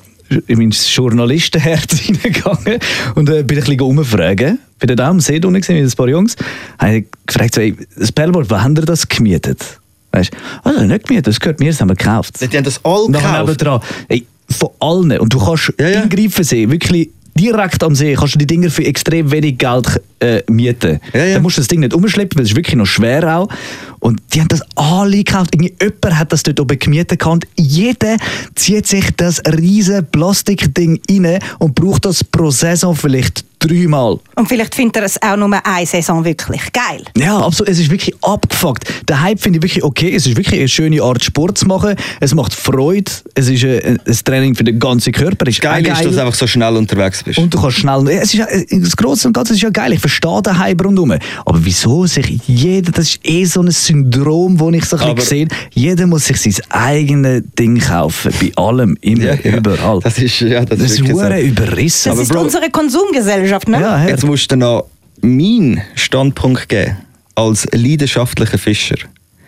in 0.48 0.58
mein 0.58 0.70
Journalistenherz 0.72 1.94
hineingegangen 2.00 2.80
und 3.16 3.30
äh, 3.30 3.44
bin 3.44 3.58
ein 3.58 3.64
bisschen 3.66 3.82
umfragen. 3.82 4.60
Bin 4.80 4.96
dann 4.96 5.06
auch 5.06 5.10
am 5.12 5.20
See 5.20 5.36
unten 5.36 5.52
mit 5.52 5.70
ein 5.70 5.92
paar 5.92 6.08
Jungs. 6.08 6.36
Habe 6.80 7.04
gefragt, 7.26 7.56
so, 7.56 7.62
ey, 7.62 7.76
das 7.98 8.12
Paddleboard, 8.12 8.50
wo 8.50 8.58
haben 8.60 8.76
ihr 8.78 8.84
das 8.86 9.08
gemietet? 9.08 9.60
Weißt 10.14 10.32
du, 10.34 10.70
also 10.70 10.86
nicht 10.86 11.08
gemietet, 11.08 11.28
das 11.28 11.40
gehört 11.40 11.60
mir, 11.60 11.72
das 11.72 11.82
haben 11.82 11.90
wir 11.90 11.96
gekauft. 11.96 12.36
Die 12.42 12.58
haben 12.58 12.64
das 12.64 12.80
all 12.84 13.08
gekauft. 13.08 13.86
ey, 14.08 14.26
von 14.50 14.70
allen. 14.80 15.20
Und 15.20 15.34
du 15.34 15.40
kannst 15.40 15.74
Ja, 15.80 15.88
ja. 15.90 16.02
in 16.02 16.10
Greifensee 16.10 16.70
wirklich 16.70 17.10
direkt 17.38 17.82
am 17.84 17.96
See 17.96 18.14
kannst 18.14 18.36
du 18.36 18.40
die 18.40 18.48
Dinger 18.48 18.70
für 18.70 18.84
extrem 18.86 19.32
wenig 19.32 19.58
Geld 19.58 20.02
äh, 20.20 20.42
mieten. 20.52 21.00
Ja, 21.14 21.26
ja. 21.26 21.34
Dann 21.36 21.44
musst 21.44 21.58
du 21.58 21.62
das 21.62 21.68
Ding 21.70 21.80
nicht 21.80 21.94
umschleppen, 21.94 22.38
weil 22.38 22.44
es 22.44 22.52
ist 22.52 22.58
wirklich 22.58 22.76
noch 22.76 22.86
schwer 22.86 23.38
auch. 23.38 23.48
Und 24.02 24.22
die 24.34 24.42
haben 24.42 24.50
das 24.50 24.62
alle 24.76 25.18
gekauft. 25.18 25.52
Irgendwie 25.54 25.74
jemand 25.80 26.20
hat 26.20 26.34
das 26.34 26.44
dort 26.44 26.60
oben 26.60 26.78
gemietet 26.78 27.20
gehabt. 27.20 27.48
Jeder 27.56 28.18
zieht 28.56 28.88
sich 28.88 29.06
das 29.16 29.42
riesen 29.46 30.06
Plastikding 30.12 31.00
rein 31.10 31.40
und 31.60 31.76
braucht 31.76 32.06
das 32.06 32.24
pro 32.24 32.50
Saison 32.50 32.96
vielleicht 32.96 33.46
dreimal. 33.62 34.20
Und 34.36 34.48
vielleicht 34.48 34.74
findet 34.74 34.98
er 34.98 35.04
es 35.04 35.22
auch 35.22 35.38
nur 35.38 35.54
eine 35.66 35.86
Saison 35.86 36.26
wirklich 36.26 36.62
geil. 36.74 37.04
Ja, 37.16 37.38
absolut. 37.38 37.70
Es 37.70 37.80
ist 37.80 37.92
wirklich 37.92 38.16
abgefuckt. 38.24 38.86
Der 39.08 39.22
Hype 39.22 39.40
finde 39.40 39.58
ich 39.58 39.64
wirklich 39.64 39.84
okay. 39.84 40.16
Es 40.16 40.26
ist 40.26 40.36
wirklich 40.36 40.60
eine 40.60 40.68
schöne 40.68 41.02
Art, 41.02 41.24
Sport 41.24 41.58
zu 41.58 41.68
machen. 41.68 41.96
Es 42.20 42.34
macht 42.34 42.54
Freude. 42.54 43.12
Es 43.36 43.48
ist 43.50 43.64
ein, 43.64 44.00
ein 44.06 44.20
Training 44.26 44.56
für 44.56 44.64
den 44.64 44.80
ganzen 44.80 45.14
Körper. 45.14 45.48
Es 45.48 45.56
Ist 45.56 45.62
Geil 45.62 45.86
auch 45.86 45.94
ist, 45.94 46.06
dass 46.06 46.16
du 46.16 46.22
einfach 46.22 46.34
so 46.34 46.48
schnell 46.48 46.76
unterwegs 46.76 47.24
bist. 47.24 47.38
und 47.38 47.54
du 47.54 47.62
kannst 47.62 47.78
schnell. 47.78 48.08
Es 48.10 48.34
ist 48.34 48.40
ja, 48.40 48.48
das 48.72 48.98
Große 48.98 49.28
und 49.28 49.34
Ganze 49.34 49.54
ist 49.54 49.62
ja 49.62 49.70
geil. 49.70 49.94
Ich 49.94 50.00
verstehe 50.00 50.42
den 50.42 50.58
Hype 50.58 50.84
rundherum. 50.84 51.14
Aber 51.46 51.64
wieso 51.64 52.08
sich 52.08 52.40
jeder, 52.48 52.92
das 52.92 53.10
ist 53.10 53.20
eh 53.24 53.46
so 53.46 53.62
ein 53.62 53.72
Syndrom, 53.92 54.58
das 54.58 54.74
ich 54.74 54.86
so 54.86 54.98
ein 54.98 55.16
bisschen 55.16 55.50
sehe. 55.50 55.58
Jeder 55.74 56.08
muss 56.08 56.26
sich 56.26 56.38
sein 56.42 56.54
eigenes 56.70 57.44
Ding 57.58 57.80
kaufen. 57.80 58.32
Bei 58.40 58.52
allem, 58.62 58.98
immer, 59.02 59.24
Ja, 59.26 59.34
ja. 59.36 59.58
überall. 59.58 60.00
Das 60.02 60.18
ist, 60.18 60.40
ja, 60.42 60.66
das 60.66 60.80
das 60.80 60.92
ist 60.92 61.00
ist 61.02 61.08
wirklich 61.08 61.48
überrissen. 61.52 62.10
Das 62.10 62.14
Aber 62.14 62.22
ist 62.22 62.32
Bro- 62.32 62.42
unsere 62.42 62.70
Konsumgesellschaft, 62.70 63.68
ne? 63.68 63.80
ja, 63.82 64.08
Jetzt 64.08 64.24
musst 64.26 64.52
du 64.52 64.56
noch 64.56 64.86
meinen 65.22 65.82
Standpunkt 65.96 66.68
geben, 66.70 66.98
als 67.36 67.68
leidenschaftlicher 67.72 68.58
Fischer. 68.58 68.96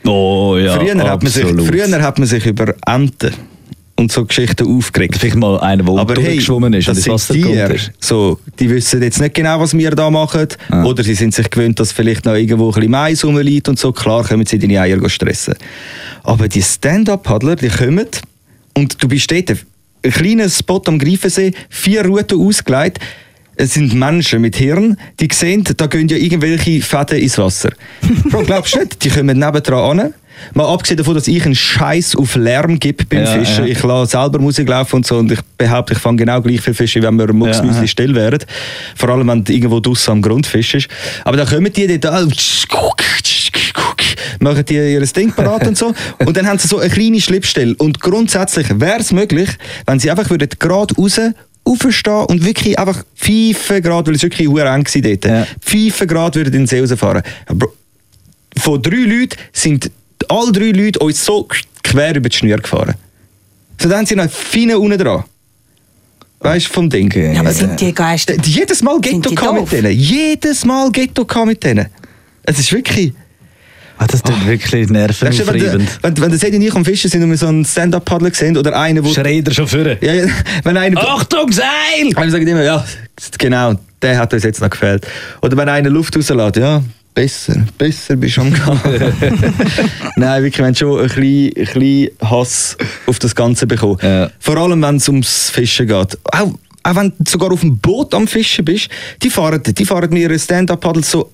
oh 0.06 0.58
ja, 0.58 0.76
früher, 0.76 0.96
hat 1.10 1.24
man 1.24 1.32
sich, 1.32 1.44
absolut. 1.44 1.68
früher 1.68 2.02
hat 2.02 2.20
man 2.20 2.28
sich 2.28 2.46
über 2.46 2.74
Enten 2.86 3.32
und 3.96 4.12
so 4.12 4.26
Geschichten 4.26 4.68
aufgeregt. 4.68 5.18
Vielleicht 5.18 5.36
mal 5.36 5.60
einer, 5.60 5.84
der 5.84 5.94
Aber 5.98 6.16
hey, 6.16 6.24
durchgeschwommen 6.24 6.74
ist 6.74 6.88
und 6.90 7.08
das 7.08 7.28
sind 7.28 7.46
die, 7.46 7.52
ist. 7.52 7.92
so, 8.00 8.40
die 8.60 8.70
wissen 8.70 9.02
jetzt 9.02 9.22
nicht 9.22 9.36
genau, 9.36 9.60
was 9.60 9.78
wir 9.78 9.92
da 9.92 10.10
machen. 10.10 10.48
Ah. 10.70 10.84
Oder 10.84 11.04
sie 11.04 11.14
sind 11.14 11.34
sich 11.34 11.50
gewöhnt, 11.50 11.80
dass 11.80 11.92
vielleicht 11.92 12.26
noch 12.26 12.34
irgendwo 12.34 12.70
ein 12.70 12.74
bisschen 12.74 12.92
Mais 12.92 13.24
rumliegt 13.24 13.70
und 13.70 13.78
so. 13.78 13.92
Klar 13.92 14.24
können 14.24 14.46
sie 14.46 14.58
deine 14.60 14.82
Eier 14.82 15.10
stressen. 15.10 15.56
Aber 16.24 16.48
die 16.48 16.62
Stand-Up-Paddler, 16.62 17.56
die 17.56 17.70
kommen 17.70 18.08
und 18.76 19.02
du 19.02 19.08
bist 19.08 19.32
dort, 19.32 19.52
ein 19.52 20.12
kleiner 20.12 20.50
Spot 20.50 20.82
am 20.88 21.00
Greifensee, 21.00 21.54
vier 21.70 22.06
Routen 22.06 22.40
ausgelegt. 22.40 23.00
Es 23.56 23.76
sind 23.76 23.94
Menschen 23.94 24.42
mit 24.42 24.56
Hirn, 24.56 24.98
die 25.20 25.30
sehen, 25.32 25.64
da 25.78 25.86
gehen 25.86 26.08
ja 26.08 26.18
irgendwelche 26.18 26.82
Fäden 26.82 27.20
ins 27.20 27.38
Wasser. 27.38 27.72
Bro, 28.30 28.44
glaubst 28.44 28.74
du 28.74 28.80
nicht? 28.80 29.04
Die 29.04 29.10
kommen 29.10 29.38
nebendran 29.38 30.00
an. 30.00 30.14
Mal 30.54 30.66
abgesehen 30.72 30.98
davon, 30.98 31.16
dass 31.16 31.28
ich 31.28 31.44
einen 31.46 31.56
Scheiß 31.56 32.16
auf 32.16 32.36
Lärm 32.36 32.80
gebe 32.80 33.06
beim 33.06 33.20
Ja, 33.24 33.26
Fischen. 33.26 33.66
ja. 33.66 33.72
Ich 33.72 33.84
lasse 33.84 34.12
selber 34.12 34.40
Musik 34.40 34.68
laufen 34.70 34.98
und 34.98 35.06
so 35.08 35.18
und 35.18 35.32
ich 35.32 35.40
behaupte, 35.58 35.94
ich 35.94 36.00
fange 36.00 36.18
genau 36.18 36.42
gleich 36.42 36.62
viel 36.62 36.74
Fische, 36.74 37.00
wie 37.02 37.06
wenn 37.06 37.18
wir 37.18 37.32
mucksmäusli 37.34 37.82
Ja. 37.82 37.88
still 37.88 38.16
wären. 38.16 38.40
Vor 38.96 39.10
allem, 39.10 39.28
wenn 39.28 39.44
du 39.44 39.54
irgendwo 39.54 39.80
draussen 39.80 40.12
am 40.12 40.22
Grund 40.22 40.46
fischst. 40.48 40.88
Aber 41.24 41.38
dann 41.38 41.48
kommen 41.48 41.72
die 41.72 41.88
dort 42.00 42.06
an, 42.14 42.32
machen 44.40 44.66
die 44.66 44.74
ihr 44.76 45.02
Ding 45.06 45.32
parat 45.32 45.68
und 45.68 45.78
so. 45.78 45.94
Und 46.26 46.36
dann 46.38 46.48
haben 46.48 46.60
sie 46.60 46.68
so 46.68 46.80
eine 46.80 46.90
kleine 46.90 47.22
Schlippstelle. 47.22 47.76
Und 47.78 48.00
grundsätzlich 48.00 48.68
wäre 48.80 49.00
es 49.00 49.12
möglich, 49.12 49.50
wenn 49.86 50.00
sie 50.00 50.12
einfach 50.12 50.30
würden 50.30 50.50
gerade 50.60 50.94
raus 50.96 51.20
aufstehen 51.66 52.26
und 52.28 52.44
wirklich 52.46 52.78
einfach 52.78 53.04
pfeifen 53.16 53.82
Grad, 53.82 54.08
weil 54.08 54.16
es 54.16 54.24
wirklich 54.24 54.48
hure 54.50 54.68
eng 54.68 54.86
war 54.86 55.02
dort. 55.02 55.26
Ja. 55.26 55.48
Pfeifen 55.62 56.08
Grad 56.08 56.36
würden 56.36 56.54
in 56.54 56.62
den 56.62 56.68
See 56.68 56.82
rausfahren. 56.82 57.24
Von 58.58 58.82
drei 58.82 58.98
Leuten 58.98 59.36
sind 59.54 59.90
alle 60.30 60.52
drei 60.52 60.72
Leute 60.72 61.00
uns 61.00 61.24
so 61.24 61.48
quer 61.84 62.16
über 62.16 62.30
die 62.30 62.36
Schnür 62.38 62.58
gefahren. 62.58 62.96
So 63.82 63.90
dann 63.90 64.06
sie 64.06 64.16
noch 64.16 64.30
feine 64.30 64.78
unten 64.80 64.98
dran. 64.98 65.24
Weißt 66.40 66.68
du, 66.68 66.74
vom 66.74 66.90
Ding. 66.90 67.08
Okay. 67.08 67.34
Ja, 67.34 67.40
aber 67.40 67.52
sind 67.54 67.80
die 67.80 67.94
Geister... 67.94 68.36
D- 68.36 68.50
Jedes 68.50 68.82
Mal 68.84 69.00
Sind 69.04 69.24
Ghetto 69.24 69.36
kam 69.36 69.56
mit 69.62 69.72
denen. 69.72 69.92
Jedes 69.94 70.66
Mal 70.66 70.92
Ghetto 70.92 71.24
kam 71.26 71.48
mit 71.48 71.64
denen. 71.64 71.88
Es 72.44 72.60
ist 72.60 72.72
wirklich. 72.74 73.14
Ah, 73.98 74.08
das 74.08 74.22
tut 74.22 74.46
wirklich 74.46 74.90
Weißt 74.90 75.22
du, 75.22 75.26
wenn, 75.26 75.58
du- 75.58 75.64
nervenaufreibend. 75.64 76.00
wenn, 76.02 76.18
wenn 76.20 76.40
der 76.40 76.54
ich 76.62 76.76
am 76.76 76.84
Fischen 76.84 77.10
sind 77.10 77.24
und 77.24 77.30
wir 77.30 77.38
so 77.38 77.48
einen 77.48 77.64
Stand-Up-Paddler 77.64 78.32
gesehen 78.32 78.58
oder 78.58 78.78
einen, 78.78 79.06
wo. 79.06 79.14
Schreit 79.14 79.48
er 79.48 79.54
schon 79.54 79.68
vorne. 79.68 79.98
Ja, 80.02 80.14
ja, 80.14 80.26
wenn 80.64 80.76
einer. 80.76 81.00
Achtung, 81.00 81.50
Seil! 81.52 81.66
Wir 82.14 82.32
sagen 82.32 82.46
immer, 82.48 82.64
ja, 82.64 82.84
genau, 83.38 83.76
der 84.02 84.18
hat 84.18 84.34
uns 84.34 84.44
jetzt 84.44 84.60
noch 84.60 84.70
gefällt. 84.70 85.08
Oder 85.42 85.56
wenn 85.56 85.70
einer 85.70 85.90
Luft 85.90 86.18
rauslässt, 86.18 86.58
ja, 86.58 86.84
besser, 87.14 87.66
besser 87.78 88.16
bist 88.16 88.38
du 88.38 88.42
am 88.42 88.54
Gang. 88.54 88.80
Nein, 90.16 90.44
wirklich, 90.44 90.60
wir 90.60 90.66
haben 90.66 90.76
schon 90.76 91.00
ein 91.00 91.08
bisschen, 91.08 91.52
ein 91.56 91.80
bisschen 91.80 92.10
Hass 92.22 92.78
auf 93.08 93.20
das 93.20 93.36
Ganze 93.36 93.68
bekommen. 93.68 93.98
Ja. 94.02 94.30
Vor 94.40 94.58
allem, 94.58 94.82
wenn 94.82 94.98
es 94.98 95.08
ums 95.08 95.50
Fischen 95.50 95.88
geht. 95.88 96.18
Auch, 96.32 96.54
auch 96.84 96.96
wenn 96.96 97.14
du 97.18 97.30
sogar 97.30 97.52
auf 97.52 97.62
dem 97.62 97.78
Boot 97.78 98.14
am 98.14 98.28
Fischen 98.28 98.66
bist, 98.66 98.90
die 99.22 99.30
fahren, 99.30 99.62
die 99.64 99.86
fahren 99.86 100.10
mit 100.10 100.22
ihren 100.22 100.40
Stand-Up-Paddles 100.40 101.12
so 101.12 101.32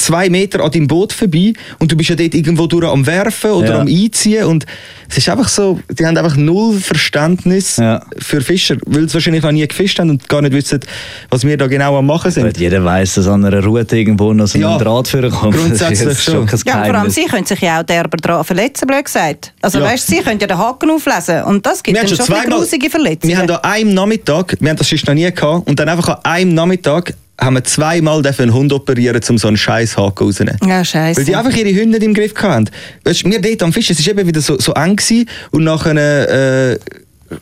zwei 0.00 0.30
Meter 0.30 0.60
an 0.64 0.70
deinem 0.70 0.86
Boot 0.86 1.12
vorbei 1.12 1.52
und 1.78 1.92
du 1.92 1.96
bist 1.96 2.08
ja 2.10 2.16
dort 2.16 2.34
irgendwo 2.34 2.66
durch 2.66 2.84
am 2.90 3.06
Werfen 3.06 3.50
oder 3.50 3.68
Ja. 3.74 3.80
am 3.80 3.86
Einziehen 3.86 4.44
und 4.44 4.64
es 5.08 5.18
ist 5.18 5.28
einfach 5.28 5.48
so, 5.48 5.78
die 5.90 6.06
haben 6.06 6.16
einfach 6.16 6.36
null 6.36 6.78
Verständnis 6.80 7.76
Ja. 7.76 8.02
für 8.18 8.40
Fischer, 8.40 8.76
weil 8.86 9.08
sie 9.08 9.14
wahrscheinlich 9.14 9.42
noch 9.42 9.52
nie 9.52 9.66
gefischt 9.66 9.98
haben 9.98 10.10
und 10.10 10.28
gar 10.28 10.40
nicht 10.42 10.52
wissen, 10.52 10.80
was 11.28 11.44
wir 11.44 11.56
da 11.56 11.66
genau 11.66 11.96
am 11.98 12.06
machen 12.06 12.30
sind. 12.30 12.56
Jeder 12.58 12.84
weiß, 12.84 13.14
dass 13.14 13.26
an 13.26 13.44
einer 13.44 13.62
Route 13.64 13.96
irgendwo 13.98 14.32
noch 14.32 14.46
so 14.46 14.56
ein 14.58 14.62
Ja, 14.62 14.78
Draht 14.78 15.08
vorkommt. 15.08 15.56
grundsätzlich 15.56 15.98
das 16.08 16.18
ist 16.18 16.24
schon. 16.24 16.46
Ja, 16.66 16.84
vor 16.84 16.94
allem 16.94 17.10
sie 17.10 17.24
können 17.26 17.44
sich 17.46 17.60
ja 17.60 17.80
auch 17.80 17.84
derber 17.84 18.16
dran 18.16 18.44
verletzen, 18.44 18.86
blöd 18.86 19.04
gesagt. 19.04 19.52
Also 19.60 19.78
Ja. 19.80 19.84
weißt, 19.84 20.06
sie 20.06 20.18
können 20.18 20.40
ja 20.40 20.46
den 20.46 20.58
Haken 20.58 20.90
auflesen 20.90 21.42
und 21.44 21.66
das 21.66 21.82
gibt 21.82 21.96
Wir 21.96 22.02
dann 22.02 22.08
schon, 22.08 22.16
schon 22.18 22.26
zweimal, 22.36 22.58
grusige 22.58 22.88
Verletzungen. 22.88 23.32
wir 23.32 23.38
haben 23.38 23.50
an 23.50 23.58
einem 23.64 23.94
Nachmittag, 23.94 24.56
wir 24.60 24.70
haben 24.70 24.76
das 24.76 24.88
sonst 24.88 25.06
noch 25.06 25.14
nie 25.14 25.30
gehabt, 25.30 25.68
und 25.68 25.78
dann 25.78 25.88
einfach 25.88 26.08
an 26.08 26.18
einem 26.24 26.54
Nachmittag 26.54 27.14
haben 27.40 27.54
wir 27.54 27.64
zweimal 27.64 28.22
einen 28.26 28.52
Hund 28.52 28.72
operieren, 28.72 29.20
um 29.28 29.38
so 29.38 29.48
einen 29.48 29.56
scheiß 29.56 29.96
Haken 29.96 30.24
rauszunehmen. 30.24 30.60
ja, 30.66 30.84
scheiße. 30.84 31.18
Weil 31.18 31.24
die 31.24 31.34
einfach 31.34 31.56
ihre 31.56 31.70
Hunde 31.80 31.98
nicht 31.98 32.02
im 32.02 32.14
Griff 32.14 32.34
hatten. 32.36 32.70
Weißt, 33.04 33.24
wir 33.24 33.40
dort 33.40 33.62
am 33.62 33.72
Fischen, 33.72 33.96
es 33.98 34.06
war 34.06 34.12
eben 34.12 34.28
wieder 34.28 34.40
so, 34.40 34.58
so 34.58 34.72
eng 34.72 34.96
gewesen, 34.96 35.26
und 35.50 35.64
nachher 35.64 36.72
äh, 36.72 36.78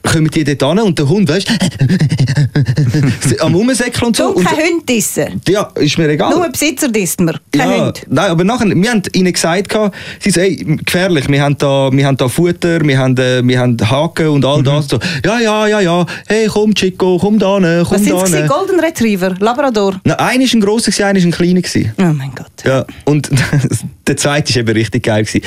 kommen 0.03 0.29
die 0.31 0.45
dort 0.45 0.63
an 0.63 0.79
und 0.81 0.99
der 0.99 1.09
Hund, 1.09 1.29
weißt 1.29 1.49
du, 1.49 3.41
am 3.45 3.55
Rumsäckeln 3.55 4.07
und 4.09 4.17
so. 4.17 4.35
Du, 4.35 4.43
kein 4.43 4.57
Hund 4.57 4.89
dissen. 4.89 5.41
ja, 5.49 5.63
ist 5.75 5.97
mir 5.99 6.09
egal. 6.09 6.31
Nur 6.31 6.49
Besitzer 6.49 6.89
disst 6.89 7.21
man, 7.21 7.39
kein 7.53 7.71
ja, 7.71 7.87
Hund. 7.87 8.03
Nein, 8.09 8.31
aber 8.31 8.45
nachher, 8.45 8.67
wir 8.75 8.91
haben 8.91 9.03
ihnen 9.13 9.33
gesagt, 9.33 9.75
sie 10.21 10.31
so, 10.31 10.41
ey, 10.41 10.57
gefährlich, 10.85 11.29
wir 11.29 11.43
haben 11.43 11.57
da, 11.59 11.91
wir 11.93 12.07
haben 12.07 12.17
da 12.17 12.29
Futter, 12.29 12.81
wir 12.83 12.99
haben, 12.99 13.17
äh, 13.17 13.43
wir 13.47 13.59
haben 13.61 13.77
Haken 13.91 14.29
und 14.29 14.41
Mhm. 14.41 14.47
all 14.47 14.63
das. 14.63 14.89
So, 14.89 14.99
ja, 15.25 15.39
ja, 15.41 15.67
ja, 15.67 15.81
ja, 15.81 16.07
hey, 16.27 16.47
komm 16.49 16.75
Chico, 16.75 17.19
komm 17.19 17.39
da 17.39 17.59
hin, 17.59 17.85
komm 17.85 17.95
Was 17.97 18.05
sind 18.05 18.13
da 18.13 18.27
sie? 18.27 18.37
hin. 18.39 18.47
Golden 18.47 18.81
Retriever, 18.81 19.35
Labrador. 19.39 20.01
Na, 20.05 20.15
einer 20.15 20.45
war 20.45 20.51
ein 20.55 20.61
grosser, 20.61 21.07
einer 21.07 21.19
war 21.21 21.27
ein 21.27 21.33
kleiner. 21.33 21.93
Oh 21.99 22.03
mein 22.15 22.33
Gott. 22.35 22.47
Ja, 22.65 22.85
und 23.05 23.31
der 24.09 24.17
zweite 24.17 24.55
war 24.55 24.61
eben 24.61 24.73
richtig 24.73 25.05
geil. 25.05 25.25
Gewesen. 25.25 25.43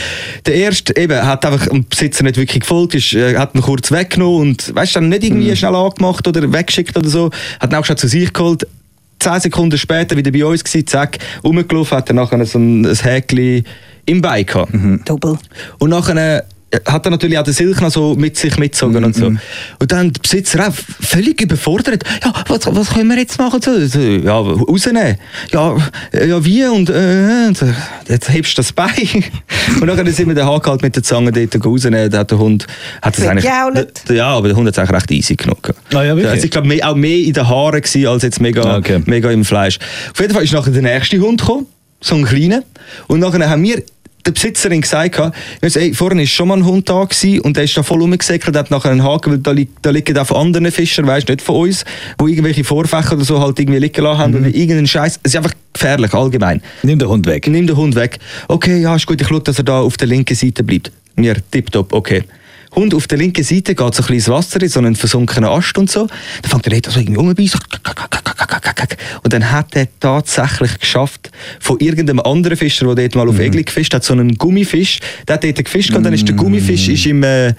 Der 0.45 0.55
erste 0.55 0.95
eben, 0.95 1.25
hat 1.25 1.45
einfach 1.45 1.67
dem 1.67 1.85
Besitzer 1.87 2.23
nicht 2.23 2.37
wirklich 2.37 2.61
gefolgt, 2.61 2.95
ist, 2.95 3.13
äh, 3.13 3.37
hat 3.37 3.55
ihn 3.55 3.61
kurz 3.61 3.91
weggenommen 3.91 4.41
und 4.41 4.75
weißt, 4.75 4.95
dann 4.95 5.09
nicht 5.09 5.23
irgendwie 5.23 5.55
schnell 5.55 5.75
angemacht 5.75 6.27
oder 6.27 6.51
weggeschickt 6.53 6.95
oder 6.97 7.09
so, 7.09 7.31
hat 7.59 7.71
ihn 7.71 7.75
auch 7.75 7.85
schon 7.85 7.97
zu 7.97 8.07
sich 8.07 8.31
geholt. 8.31 8.67
Zehn 9.19 9.39
Sekunden 9.39 9.77
später 9.77 10.17
wieder 10.17 10.31
bei 10.31 10.45
uns 10.45 10.63
gewesen, 10.63 10.87
zack, 10.87 11.19
rumgelaufen, 11.43 11.97
hat 11.97 12.09
er 12.09 12.15
nachher 12.15 12.43
so 12.45 12.57
ein, 12.57 12.85
ein 12.85 12.95
Häkchen 12.95 13.65
im 14.05 14.21
Bein 14.21 14.45
gehabt. 14.45 14.73
Doppel. 15.05 15.37
Und 15.77 15.89
nachher 15.91 16.45
hat 16.85 17.05
er 17.05 17.11
natürlich 17.11 17.37
auch 17.37 17.43
den 17.43 17.53
Silk 17.53 17.81
noch 17.81 17.91
so 17.91 18.15
mit 18.15 18.37
sich 18.37 18.57
mitgezogen 18.57 19.03
und 19.03 19.15
so. 19.15 19.25
Und 19.25 19.91
dann 19.91 20.11
der 20.13 20.21
Besitzer 20.21 20.67
auch 20.67 20.73
völlig 20.73 21.41
überfordert. 21.41 22.03
Ja, 22.23 22.33
was, 22.47 22.65
was 22.65 22.93
können 22.93 23.09
wir 23.09 23.17
jetzt 23.17 23.37
machen? 23.37 23.61
So, 23.61 23.85
so, 23.87 23.99
ja, 23.99 24.37
rausnehmen. 24.37 25.17
Ja, 25.51 25.75
äh, 26.13 26.29
ja, 26.29 26.43
wie? 26.43 26.65
Und 26.65 26.89
äh, 26.89 27.47
und, 27.47 27.63
jetzt 28.07 28.31
hebst 28.31 28.57
du 28.57 28.61
das 28.61 28.71
Bein. 28.71 28.91
und 29.81 29.85
nachher 29.85 30.09
sind 30.11 30.27
wir 30.27 30.35
den 30.35 30.45
Haken 30.45 30.69
halt 30.69 30.81
mit 30.81 30.95
der 30.95 31.03
Zange 31.03 31.31
dort 31.31 31.65
rausnehmen. 31.65 32.09
Da 32.09 32.19
hat 32.19 32.31
der 32.31 32.39
Hund 32.39 32.67
hat 33.01 33.17
das 33.17 33.27
eigentlich, 33.27 33.45
ja, 33.45 34.27
aber 34.27 34.47
der 34.47 34.57
Hund 34.57 34.67
hat 34.67 34.73
es 34.73 34.79
eigentlich 34.79 34.95
recht 34.95 35.11
easy 35.11 35.35
genommen. 35.35 35.61
Ah, 35.93 36.03
ja, 36.03 36.15
wirklich? 36.15 36.29
Also 36.29 36.45
ich 36.45 36.51
glaube, 36.51 36.79
auch 36.83 36.95
mehr 36.95 37.17
in 37.17 37.33
den 37.33 37.47
Haaren 37.47 37.81
gewesen, 37.81 38.07
als 38.07 38.23
jetzt 38.23 38.41
mega, 38.41 38.77
Okay. 38.77 39.01
mega 39.05 39.29
im 39.31 39.43
Fleisch. 39.43 39.79
Auf 40.11 40.19
jeden 40.19 40.33
Fall 40.33 40.43
ist 40.43 40.53
nachher 40.53 40.71
der 40.71 40.81
nächste 40.81 41.19
Hund 41.19 41.41
gekommen, 41.41 41.67
so 41.99 42.15
ein 42.15 42.23
kleiner. 42.23 42.63
Und 43.07 43.19
nachher 43.19 43.49
haben 43.49 43.63
wir 43.63 43.83
der 44.25 44.31
Besitzerin 44.31 44.81
gesagt, 44.81 45.15
sagen, 45.15 45.33
ey, 45.61 45.93
vorhin 45.93 46.19
ist 46.19 46.31
schon 46.31 46.47
mal 46.47 46.57
ein 46.57 46.65
Hund 46.65 46.89
da 46.89 47.03
gewesen 47.03 47.41
und 47.41 47.57
der 47.57 47.63
ist 47.63 47.75
da 47.75 47.83
voll 47.83 48.01
rumgesäckelt, 48.01 48.55
hat 48.55 48.71
nachher 48.71 48.91
einen 48.91 49.03
Haken, 49.03 49.31
weil 49.31 49.39
da, 49.39 49.51
li 49.51 49.67
da 49.81 49.89
liegen 49.89 50.17
auch 50.17 50.27
von 50.27 50.37
anderen 50.37 50.71
Fischern, 50.71 51.07
weißt 51.07 51.27
nicht 51.29 51.41
von 51.41 51.67
uns, 51.67 51.85
wo 52.17 52.27
irgendwelche 52.27 52.63
Vorfächer 52.63 53.13
oder 53.13 53.25
so 53.25 53.39
halt 53.39 53.59
irgendwie 53.59 53.79
liegen 53.79 54.03
lassen 54.03 54.19
haben 54.19 54.35
oder 54.35 54.47
irgendeinen 54.47 54.87
Scheiß. 54.87 55.19
Es 55.23 55.31
ist 55.31 55.37
einfach 55.37 55.53
gefährlich, 55.73 56.13
allgemein. 56.13 56.61
Nimm 56.83 56.99
den 56.99 57.07
Hund 57.07 57.25
weg. 57.25 57.47
Nimm 57.47 57.67
den 57.67 57.75
Hund 57.75 57.95
weg. 57.95 58.19
Okay, 58.47 58.81
ja, 58.81 58.95
ist 58.95 59.07
gut, 59.07 59.21
ich 59.21 59.27
schaue, 59.27 59.41
dass 59.41 59.57
er 59.57 59.63
da 59.63 59.79
auf 59.79 59.97
der 59.97 60.07
linken 60.07 60.35
Seite 60.35 60.63
bleibt. 60.63 60.91
Mir, 61.15 61.35
tipptopp, 61.51 61.93
okay. 61.93 62.23
Hund 62.73 62.93
auf 62.93 63.07
der 63.07 63.17
linken 63.17 63.43
Seite 63.43 63.75
geht 63.75 63.77
so 63.77 63.85
ein 63.85 63.91
bisschen 63.91 64.13
ins 64.13 64.29
Wasser 64.29 64.61
in 64.61 64.69
so 64.69 64.79
einen 64.79 64.95
versunkenen 64.95 65.49
Ast 65.49 65.77
und 65.77 65.91
so. 65.91 66.07
Dann 66.41 66.51
fängt 66.51 66.67
er 66.67 66.79
dort 66.79 66.93
so 66.93 66.99
irgendwie 66.99 67.19
rumbeißen. 67.19 67.59
Und 69.23 69.33
dann 69.33 69.51
hat 69.51 69.75
er 69.75 69.87
tatsächlich 69.99 70.79
geschafft, 70.79 71.31
von 71.59 71.79
irgendeinem 71.79 72.21
anderen 72.21 72.57
Fischer, 72.57 72.93
der 72.95 73.09
dort 73.09 73.15
mal 73.15 73.29
auf 73.29 73.39
Egli 73.39 73.63
gefischt 73.63 73.93
hat, 73.93 74.03
so 74.03 74.13
einen 74.13 74.37
Gummifisch, 74.37 74.99
der 75.27 75.35
hat 75.35 75.43
dort 75.43 75.63
gefischt 75.63 75.93
und 75.93 76.03
dann 76.03 76.13
ist 76.13 76.27
der 76.27 76.35
Gummifisch 76.35 76.87
ist 76.87 77.05
im, 77.05 77.23
äh, 77.23 77.53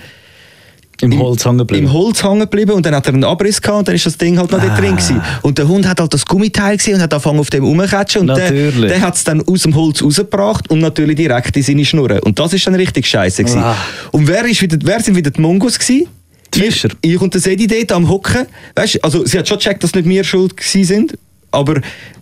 Im 1.02 1.18
Holz 1.18 1.44
hängen 1.44 1.58
geblieben. 1.58 1.86
im 1.86 1.92
Holz 1.92 2.22
hängen 2.22 2.40
geblieben 2.40 2.72
und 2.72 2.86
dann 2.86 2.94
hat 2.94 3.06
er 3.06 3.14
einen 3.14 3.24
Abriss 3.24 3.60
gehabt 3.60 3.80
und 3.80 3.88
dann 3.88 3.94
ist 3.94 4.06
das 4.06 4.16
Ding 4.16 4.38
halt 4.38 4.50
noch 4.52 4.60
dort 4.60 4.78
drin 4.78 4.96
gewesen. 4.96 5.20
Und 5.42 5.58
der 5.58 5.66
Hund 5.66 5.86
hat 5.88 6.00
halt 6.00 6.14
das 6.14 6.24
Gummiteil 6.24 6.76
gesehen 6.76 6.94
und 6.94 7.02
hat 7.02 7.12
angefangen 7.12 7.40
auf 7.40 7.50
dem 7.50 7.64
rumzukatschen 7.64 8.22
und 8.22 8.26
der, 8.28 8.36
Natürlich. 8.36 8.90
der 8.90 9.00
hat 9.00 9.14
es 9.16 9.24
dann 9.24 9.42
aus 9.46 9.62
dem 9.62 9.74
Holz 9.74 10.02
rausgebracht 10.02 10.70
und 10.70 10.78
natürlich 10.78 11.16
direkt 11.16 11.56
in 11.56 11.62
seine 11.62 11.84
Schnurren. 11.84 12.20
Und 12.20 12.38
das 12.38 12.52
ist 12.52 12.66
dann 12.66 12.74
richtig 12.76 13.06
scheiße 13.06 13.42
gewesen. 13.42 13.62
Ah. 13.62 13.76
Und 14.12 14.28
wer, 14.28 14.44
ist 14.44 14.62
wieder, 14.62 14.78
wer 14.82 15.00
sind 15.00 15.16
wieder 15.16 15.30
die 15.30 15.40
Mongos 15.40 15.78
gewesen? 15.78 16.06
Die 16.54 16.60
Fischer. 16.60 16.90
Ich, 17.00 17.14
ich 17.14 17.20
und 17.20 17.34
der 17.34 17.40
Sedi 17.40 17.66
dort 17.66 17.92
am 17.92 18.08
Hocken. 18.08 18.46
Weißt, 18.74 19.02
also 19.02 19.24
sie 19.24 19.38
hat 19.38 19.48
schon 19.48 19.58
gecheckt, 19.58 19.82
dass 19.82 19.94
nicht 19.94 20.08
wir 20.08 20.22
schuld 20.22 20.56
gewesen 20.56 20.84
sind, 20.84 21.18
aber 21.50 21.80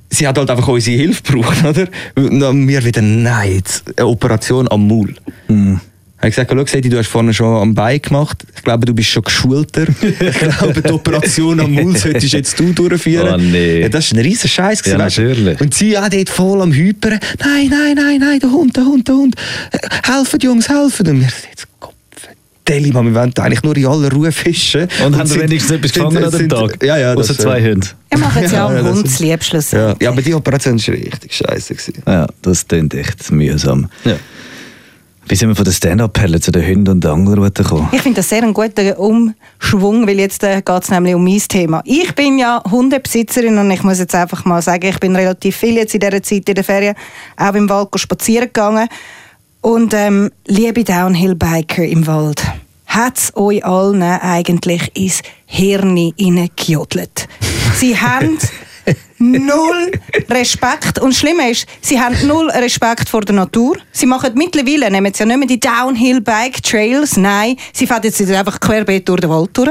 sie 0.09 0.27
hat 0.27 0.39
halt 0.39 0.51
einfach 0.51 0.69
unsere 0.69 0.97
Hilfe 0.97 1.23
gebraucht, 1.23 1.65
oder? 1.65 1.87
Und 2.17 2.41
dann 2.41 2.67
wir 2.69 2.85
wieder, 2.85 3.03
nein, 3.03 3.55
jetzt 3.57 3.85
eine 3.97 4.07
Operation 4.07 4.69
am 4.69 4.87
Maul. 4.87 5.15
Hm. 5.49 5.81
Er 6.23 6.27
hat 6.27 6.33
gesagt, 6.33 6.51
schau, 6.55 6.67
Sedi, 6.67 6.91
du 6.91 6.99
hast 6.99 7.09
vorne 7.09 7.33
schon 7.33 7.57
am 7.63 7.75
Bein 7.75 8.01
gemacht. 8.03 8.45
Ich 8.55 8.63
glaube, 8.63 8.85
du 8.85 8.93
bist 8.93 9.09
schon 9.09 9.23
geschulter. 9.23 9.87
ich 10.03 10.39
glaube, 10.39 10.83
die 10.83 10.93
Operation 10.93 11.59
am 11.61 11.73
Maul 11.73 11.97
solltest 11.97 12.35
jetzt 12.35 12.61
du 12.61 12.75
durchführen. 12.75 13.35
Oh, 13.35 13.37
nee. 13.39 13.81
ja, 13.81 13.89
das 13.89 14.13
war 14.13 14.19
ein 14.19 14.25
riesen 14.27 14.49
Scheiß. 14.51 14.83
Ja, 14.85 14.99
natürlich. 14.99 15.59
Und 15.63 15.73
sie 15.73 15.97
auch 15.97 16.11
dort 16.11 16.29
voll 16.29 16.61
am 16.61 16.73
Hypern. 16.73 17.19
Nein, 17.43 17.69
nein, 17.71 17.95
nein, 17.97 18.19
nein, 18.21 18.39
der 18.39 18.51
Hund, 18.53 18.77
der 18.77 18.85
Hund, 18.85 19.09
der 19.09 19.15
Hund. 19.15 19.35
Äh, 19.73 19.79
Helfen, 20.13 20.41
Jungs, 20.41 20.69
helfen. 20.69 21.07
Und 21.09 21.21
wir 21.23 21.29
sind 21.31 21.49
jetzt 21.49 21.67
Kopf. 21.81 21.95
Deli, 22.69 22.93
Mann, 22.93 23.07
wir 23.07 23.15
wollen 23.15 23.33
eigentlich 23.39 23.63
nur 23.63 23.77
in 23.79 23.87
aller 23.87 24.13
Ruhe 24.13 24.31
fischen. 24.31 24.89
Und 25.05 25.17
haben 25.17 25.27
sind- 25.27 25.41
wenigstens 25.41 25.71
etwas 25.73 25.91
sind- 25.93 26.05
gefangen 26.05 26.25
an 26.25 26.31
dem 26.31 26.39
sind- 26.39 26.51
Tag? 26.51 26.83
Ja, 26.85 26.99
ja. 26.99 27.15
Außer 27.15 27.29
das, 27.35 27.43
zwei 27.45 27.61
äh, 27.61 27.71
Hunde. 27.73 27.87
Er 28.11 28.19
macht 28.19 28.39
jetzt 28.43 28.53
ja 28.53 28.67
am 28.69 28.87
Hund 28.87 29.07
das 29.07 29.19
lieb 29.21 29.43
schlussendlich. 29.43 30.03
Ja, 30.03 30.11
aber 30.11 30.21
die 30.21 30.35
Operation 30.35 30.79
war 30.79 30.95
richtig 30.95 31.33
scheiße. 31.35 31.75
Ja, 32.07 32.27
das 32.43 32.69
klingt 32.69 32.93
echt 32.93 33.33
mühsam. 33.33 33.89
Ja. 34.05 34.17
Wie 35.31 35.37
sind 35.37 35.49
wir 35.49 35.55
von 35.55 35.65
den 35.65 35.73
Stand-Up-Perlen 35.73 36.43
zu 36.43 36.51
den 36.51 36.67
Hunden 36.67 36.89
und 36.89 37.05
der 37.05 37.13
Angelrute 37.13 37.63
gekommen? 37.63 37.89
Ich 37.93 38.03
finde 38.03 38.17
das 38.17 38.29
sehr 38.29 38.43
einen 38.43 38.53
guten 38.53 38.95
Umschwung, 38.95 40.05
weil 40.05 40.19
jetzt 40.19 40.43
äh, 40.43 40.61
geht 40.61 40.83
es 40.83 40.91
nämlich 40.91 41.15
um 41.15 41.23
mein 41.23 41.39
Thema. 41.39 41.83
Ich 41.85 42.13
bin 42.17 42.37
ja 42.37 42.61
Hundebesitzerin 42.69 43.57
und 43.57 43.71
ich 43.71 43.85
muss 43.85 44.01
jetzt 44.01 44.17
einfach 44.17 44.45
mal 44.45 44.61
sagen, 44.61 44.89
ich 44.89 44.99
bin 44.99 45.15
relativ 45.15 45.55
viel 45.55 45.77
jetzt 45.77 45.95
in 45.95 46.01
dieser 46.01 46.21
Zeit 46.21 46.49
in 46.49 46.57
der 46.57 46.65
Ferien 46.65 46.97
auch 47.37 47.55
im 47.55 47.69
Wald 47.69 47.91
spazieren 47.95 48.47
gegangen. 48.47 48.89
Und 49.61 49.95
ähm, 49.95 50.33
liebe 50.49 50.83
Downhill-Biker 50.83 51.85
im 51.85 52.09
Wald, 52.09 52.43
hat 52.87 53.19
es 53.19 53.37
euch 53.37 53.65
allen 53.65 54.03
eigentlich 54.03 54.91
ins 54.97 55.23
Hirn 55.47 56.13
hineingejodelt? 56.17 57.29
Sie 57.77 57.97
haben 58.01 58.37
null 59.19 59.93
Respekt. 60.29 60.99
Und 60.99 61.11
das 61.11 61.19
Schlimme 61.19 61.51
ist, 61.51 61.67
sie 61.81 62.01
haben 62.01 62.17
null 62.27 62.51
Respekt 62.51 63.09
vor 63.09 63.23
der 63.23 63.35
Natur. 63.35 63.77
Sie 63.93 64.07
machen 64.07 64.33
mittlerweile, 64.35 64.91
nehmen 64.91 65.13
sie 65.13 65.21
ja 65.21 65.27
nicht 65.27 65.39
mehr 65.39 65.49
die 65.49 65.61
Downhill-Bike-Trails, 65.61 67.17
nein, 67.17 67.57
sie 67.73 67.87
fahren 67.87 68.03
jetzt 68.05 68.21
einfach 68.21 68.61
querbeet 68.61 69.09
durch 69.09 69.21
den 69.21 69.31
Wald 69.31 69.51
durch. 69.55 69.71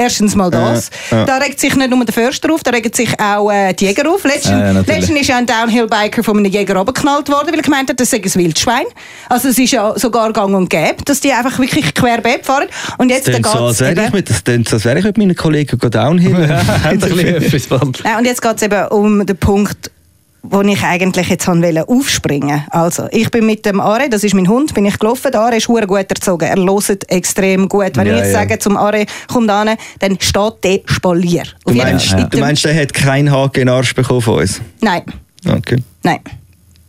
Erstens 0.00 0.34
mal 0.34 0.50
das. 0.50 0.90
ja. 1.10 1.24
Da 1.26 1.36
regt 1.36 1.60
sich 1.60 1.76
nicht 1.76 1.90
nur 1.90 2.02
der 2.04 2.14
Förster 2.14 2.52
auf, 2.54 2.62
da 2.62 2.70
regen 2.70 2.90
sich 2.92 3.10
auch 3.20 3.50
äh, 3.50 3.74
die 3.74 3.84
Jäger 3.84 4.10
auf. 4.10 4.24
Letztens, 4.24 4.46
Ja, 4.46 4.58
ja, 4.66 4.72
natürlich. 4.72 5.00
letztens 5.00 5.20
ist 5.20 5.26
ja 5.28 5.36
ein 5.36 5.44
Downhill-Biker 5.46 6.24
von 6.24 6.38
einem 6.38 6.50
Jäger 6.50 6.76
runtergeknallt 6.76 7.28
worden, 7.28 7.48
weil 7.48 7.56
er 7.56 7.62
gemeint 7.62 7.90
hat, 7.90 8.00
das 8.00 8.08
sei 8.10 8.16
ein 8.16 8.34
Wildschwein. 8.34 8.86
Also 9.28 9.48
es 9.48 9.58
ist 9.58 9.72
ja 9.72 9.92
sogar 9.98 10.32
gang 10.32 10.54
und 10.54 10.70
gäbe, 10.70 11.04
dass 11.04 11.20
die 11.20 11.32
einfach 11.32 11.58
wirklich 11.58 11.92
querbeet 11.94 12.46
fahren. 12.46 12.68
Und 12.96 13.10
jetzt 13.10 13.28
Das 13.28 13.34
geht's 13.36 13.48
klingt 13.50 13.58
so, 13.58 13.66
als 13.66 13.80
wäre 13.80 13.92
ich 13.92 13.98
eben- 13.98 14.16
mit, 14.16 14.30
das 14.30 14.42
klingt 14.42 14.68
so, 14.68 14.76
als 14.76 14.84
wäre 14.86 14.98
ich 15.00 15.04
mit 15.04 15.18
meinen 15.18 15.36
Kollegen 15.36 15.78
downhill. 15.78 16.30
Nein, 16.84 18.18
und 18.18 18.24
jetzt 18.24 18.40
geht 18.42 18.56
es 18.56 18.62
eben 18.62 18.86
um 18.88 19.26
den 19.26 19.36
Punkt, 19.36 19.90
wo 20.42 20.62
ich 20.62 20.82
eigentlich 20.82 21.28
jetzt 21.28 21.46
wollte 21.46 21.88
aufspringen. 21.88 22.64
Also, 22.70 23.08
ich 23.10 23.30
bin 23.30 23.46
mit 23.46 23.64
dem 23.66 23.80
Are, 23.80 24.08
das 24.08 24.24
ist 24.24 24.34
mein 24.34 24.48
Hund, 24.48 24.74
bin 24.74 24.86
ich 24.86 24.98
gelaufen. 24.98 25.30
Der 25.32 25.40
Are 25.40 25.56
ist 25.56 25.68
hure 25.68 25.86
gut 25.86 26.06
erzogen. 26.08 26.46
Er 26.48 26.56
hört 26.56 27.10
extrem 27.10 27.68
gut. 27.68 27.96
Wenn 27.96 28.06
Ja, 28.06 28.12
ich 28.14 28.18
jetzt 28.20 28.32
ja. 28.32 28.40
sage 28.40 28.58
zum 28.58 28.76
Are, 28.76 29.04
komm 29.32 29.46
da 29.46 29.62
hin, 29.64 29.76
dann 29.98 30.16
steht 30.20 30.52
der 30.64 30.80
Spalier. 30.86 31.44
Du 31.66 31.74
meinst, 31.74 32.14
mit 32.16 32.32
du 32.32 32.38
meinst, 32.38 32.64
der 32.64 32.74
hat 32.80 32.92
keinen 32.94 33.30
Haken 33.30 33.60
in 33.60 33.66
den 33.66 33.74
Arsch 33.74 33.94
bekommen 33.94 34.20
von 34.22 34.40
uns? 34.40 34.60
Nein, 34.80 35.02
Okay. 35.46 35.76
nein. 36.02 36.20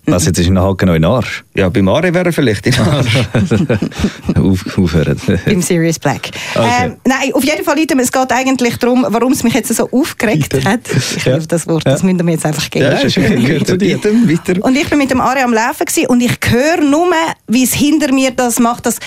Was, 0.05 0.25
jetzt 0.25 0.39
ist 0.39 0.47
ein 0.47 0.59
Haken 0.59 0.87
noch 0.87 0.95
in 0.95 1.05
Arsch? 1.05 1.43
Ja, 1.55 1.69
beim 1.69 1.87
Are 1.87 2.11
wäre 2.13 2.25
er 2.25 2.33
vielleicht 2.33 2.65
in 2.67 2.73
Arsch. 2.79 3.15
Auf, 4.35 4.77
aufhören. 4.77 5.19
Im 5.45 5.61
Serious 5.61 5.99
Black. 5.99 6.31
Okay. 6.55 6.67
Ähm, 6.85 6.97
nein, 7.05 7.31
auf 7.33 7.43
jeden 7.43 7.63
Fall, 7.63 7.77
Item, 7.79 7.99
es 7.99 8.11
geht 8.11 8.31
eigentlich 8.31 8.77
darum, 8.77 9.05
warum 9.07 9.31
es 9.31 9.43
mich 9.43 9.53
jetzt 9.53 9.73
so 9.73 9.87
aufgeregt 9.91 10.53
Item. 10.55 10.65
hat. 10.65 10.79
Ich 10.89 11.23
Ja. 11.25 11.33
liebe 11.35 11.47
das 11.47 11.67
Wort, 11.67 11.85
Ja. 11.85 11.91
das 11.91 12.03
müssen 12.03 12.25
wir 12.25 12.33
jetzt 12.33 12.45
einfach 12.45 12.67
geben. 12.69 12.85
Ja, 12.85 12.91
ist 12.97 13.17
okay. 13.17 13.35
Gehört 13.35 13.67
zu 13.67 13.77
dir. 13.77 13.95
Item, 13.97 14.27
weiter. 14.29 14.63
Und 14.65 14.75
ich 14.75 14.89
bin 14.89 14.97
mit 14.97 15.11
dem 15.11 15.21
Ari 15.21 15.41
am 15.41 15.53
Laufen 15.53 15.85
gewesen 15.85 16.07
und 16.07 16.21
ich 16.21 16.31
höre 16.49 16.81
nur, 16.83 17.11
wie 17.47 17.63
es 17.63 17.73
hinter 17.73 18.11
mir 18.11 18.31
das 18.31 18.59
macht, 18.59 18.85
das 18.87 18.97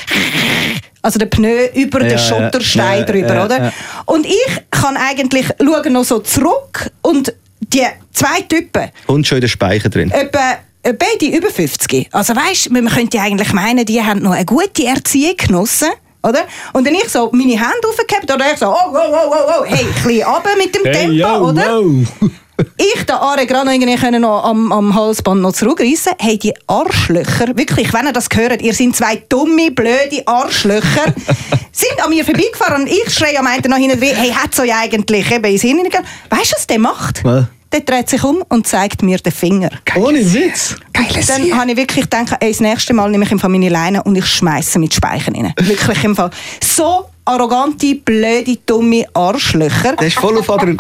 also 1.03 1.19
der 1.19 1.27
Pneu 1.27 1.67
über 1.75 2.01
Ja, 2.03 2.09
den 2.09 2.19
ja. 2.19 2.19
Schotterstein 2.19 3.01
Ja, 3.01 3.05
drüber, 3.05 3.35
ja, 3.35 3.45
oder? 3.45 3.65
ja. 3.65 3.73
Und 4.07 4.27
ich 4.27 4.47
kann 4.71 4.97
eigentlich 4.97 5.47
schauen 5.59 5.93
noch 5.93 6.05
so 6.05 6.21
zurück 6.21 6.91
und 7.03 7.35
die 7.61 7.83
zwei 8.13 8.41
Typen, 8.49 8.91
Und 9.07 9.27
schon 9.27 9.37
in 9.39 9.43
den 9.43 9.49
Speicher 9.51 9.89
drin. 9.89 10.11
etwa 10.11 10.59
beide 10.93 11.37
über 11.37 11.51
50. 11.51 12.09
Also 12.13 12.35
weißt, 12.37 12.71
man 12.71 12.89
könnte 12.89 13.17
ja 13.17 13.25
eigentlich 13.25 13.53
meinen, 13.53 13.85
die 13.85 14.03
haben 14.03 14.23
noch 14.23 14.33
eine 14.33 14.45
gute 14.45 14.85
Erziehung 14.85 15.37
genossen. 15.37 15.89
Oder? 16.23 16.45
Und 16.73 16.87
dann 16.87 16.95
ich 16.95 17.09
so 17.09 17.31
meine 17.33 17.53
Hände 17.53 17.87
aufgehabt 17.87 18.33
oder 18.33 18.53
ich 18.53 18.59
so, 18.59 18.69
oh, 18.69 18.75
oh, 18.93 18.97
oh, 18.97 19.31
oh, 19.31 19.61
oh, 19.61 19.65
hey, 19.65 19.85
ein 19.85 19.93
bisschen 19.93 20.23
runter 20.27 20.57
mit 20.57 20.75
dem 20.75 20.85
Tempo, 20.85 21.49
oder? 21.49 21.83
Ich, 22.77 23.05
der 23.05 23.21
Are, 23.21 23.47
gerade 23.47 23.67
noch 23.67 23.73
irgendwie 23.73 23.97
können 23.97 24.23
noch 24.23 24.45
am, 24.45 24.71
am 24.71 24.95
Halsband 24.95 25.41
noch 25.41 25.53
zurückreissen. 25.53 26.13
Hey, 26.21 26.39
die 26.39 26.55
Arschlöcher, 26.69 27.57
wirklich, 27.57 27.93
wenn 27.93 28.07
ihr 28.07 28.13
das 28.13 28.29
hört, 28.33 28.63
ihr 28.63 28.73
seid 28.73 28.95
zwei 28.95 29.17
dumme, 29.29 29.73
blöde 29.73 30.23
Arschlöcher, 30.27 31.13
sind 31.73 32.01
an 32.03 32.11
mir 32.11 32.25
vorbeigefahren 32.25 32.83
und 32.83 32.89
ich 32.89 33.13
schreie 33.13 33.39
am 33.41 33.47
einen 33.49 33.69
noch 33.69 33.77
hinten 33.77 33.99
drin, 33.99 34.15
hey, 34.15 34.31
hat's 34.31 34.61
euch 34.61 34.73
eigentlich 34.73 35.31
eben 35.33 35.45
ins 35.45 35.63
Hirn? 35.63 35.79
Weißt 36.31 36.53
du, 36.53 36.57
was 36.57 36.67
der 36.69 36.79
macht? 36.79 37.25
Was? 37.25 37.47
Der 37.73 37.81
dreht 37.81 38.09
sich 38.09 38.23
um 38.23 38.43
und 38.49 38.67
zeigt 38.67 39.03
mir 39.03 39.19
den 39.19 39.33
Finger. 39.33 39.71
Ohne 39.97 40.21
Witz. 40.33 40.77
Dann 40.93 41.59
habe 41.59 41.71
ich 41.73 41.77
wirklich 41.77 42.05
gedacht, 42.09 42.37
ey, 42.41 42.51
das 42.51 42.61
nächste 42.61 42.95
Mal 42.95 43.11
nehme 43.11 43.25
ich 43.25 43.33
ihm 43.33 43.39
von 43.39 43.51
meine 43.51 43.69
Leine 43.69 44.03
und 44.03 44.17
ich 44.17 44.27
schmeiße 44.27 44.79
mit 44.79 44.95
Speichen 44.95 45.35
rein. 45.35 45.53
Wirklich 45.59 46.05
im 46.05 46.15
Fall. 46.15 46.31
So 46.63 47.07
arrogante, 47.25 47.95
blöde, 47.97 48.57
dumme 48.67 49.07
Arschlöcher. 49.15 49.97
Der 49.97 50.07
ist 50.07 50.17
voll 50.17 50.39
auf 50.39 50.49
Adrenalin. 50.51 50.79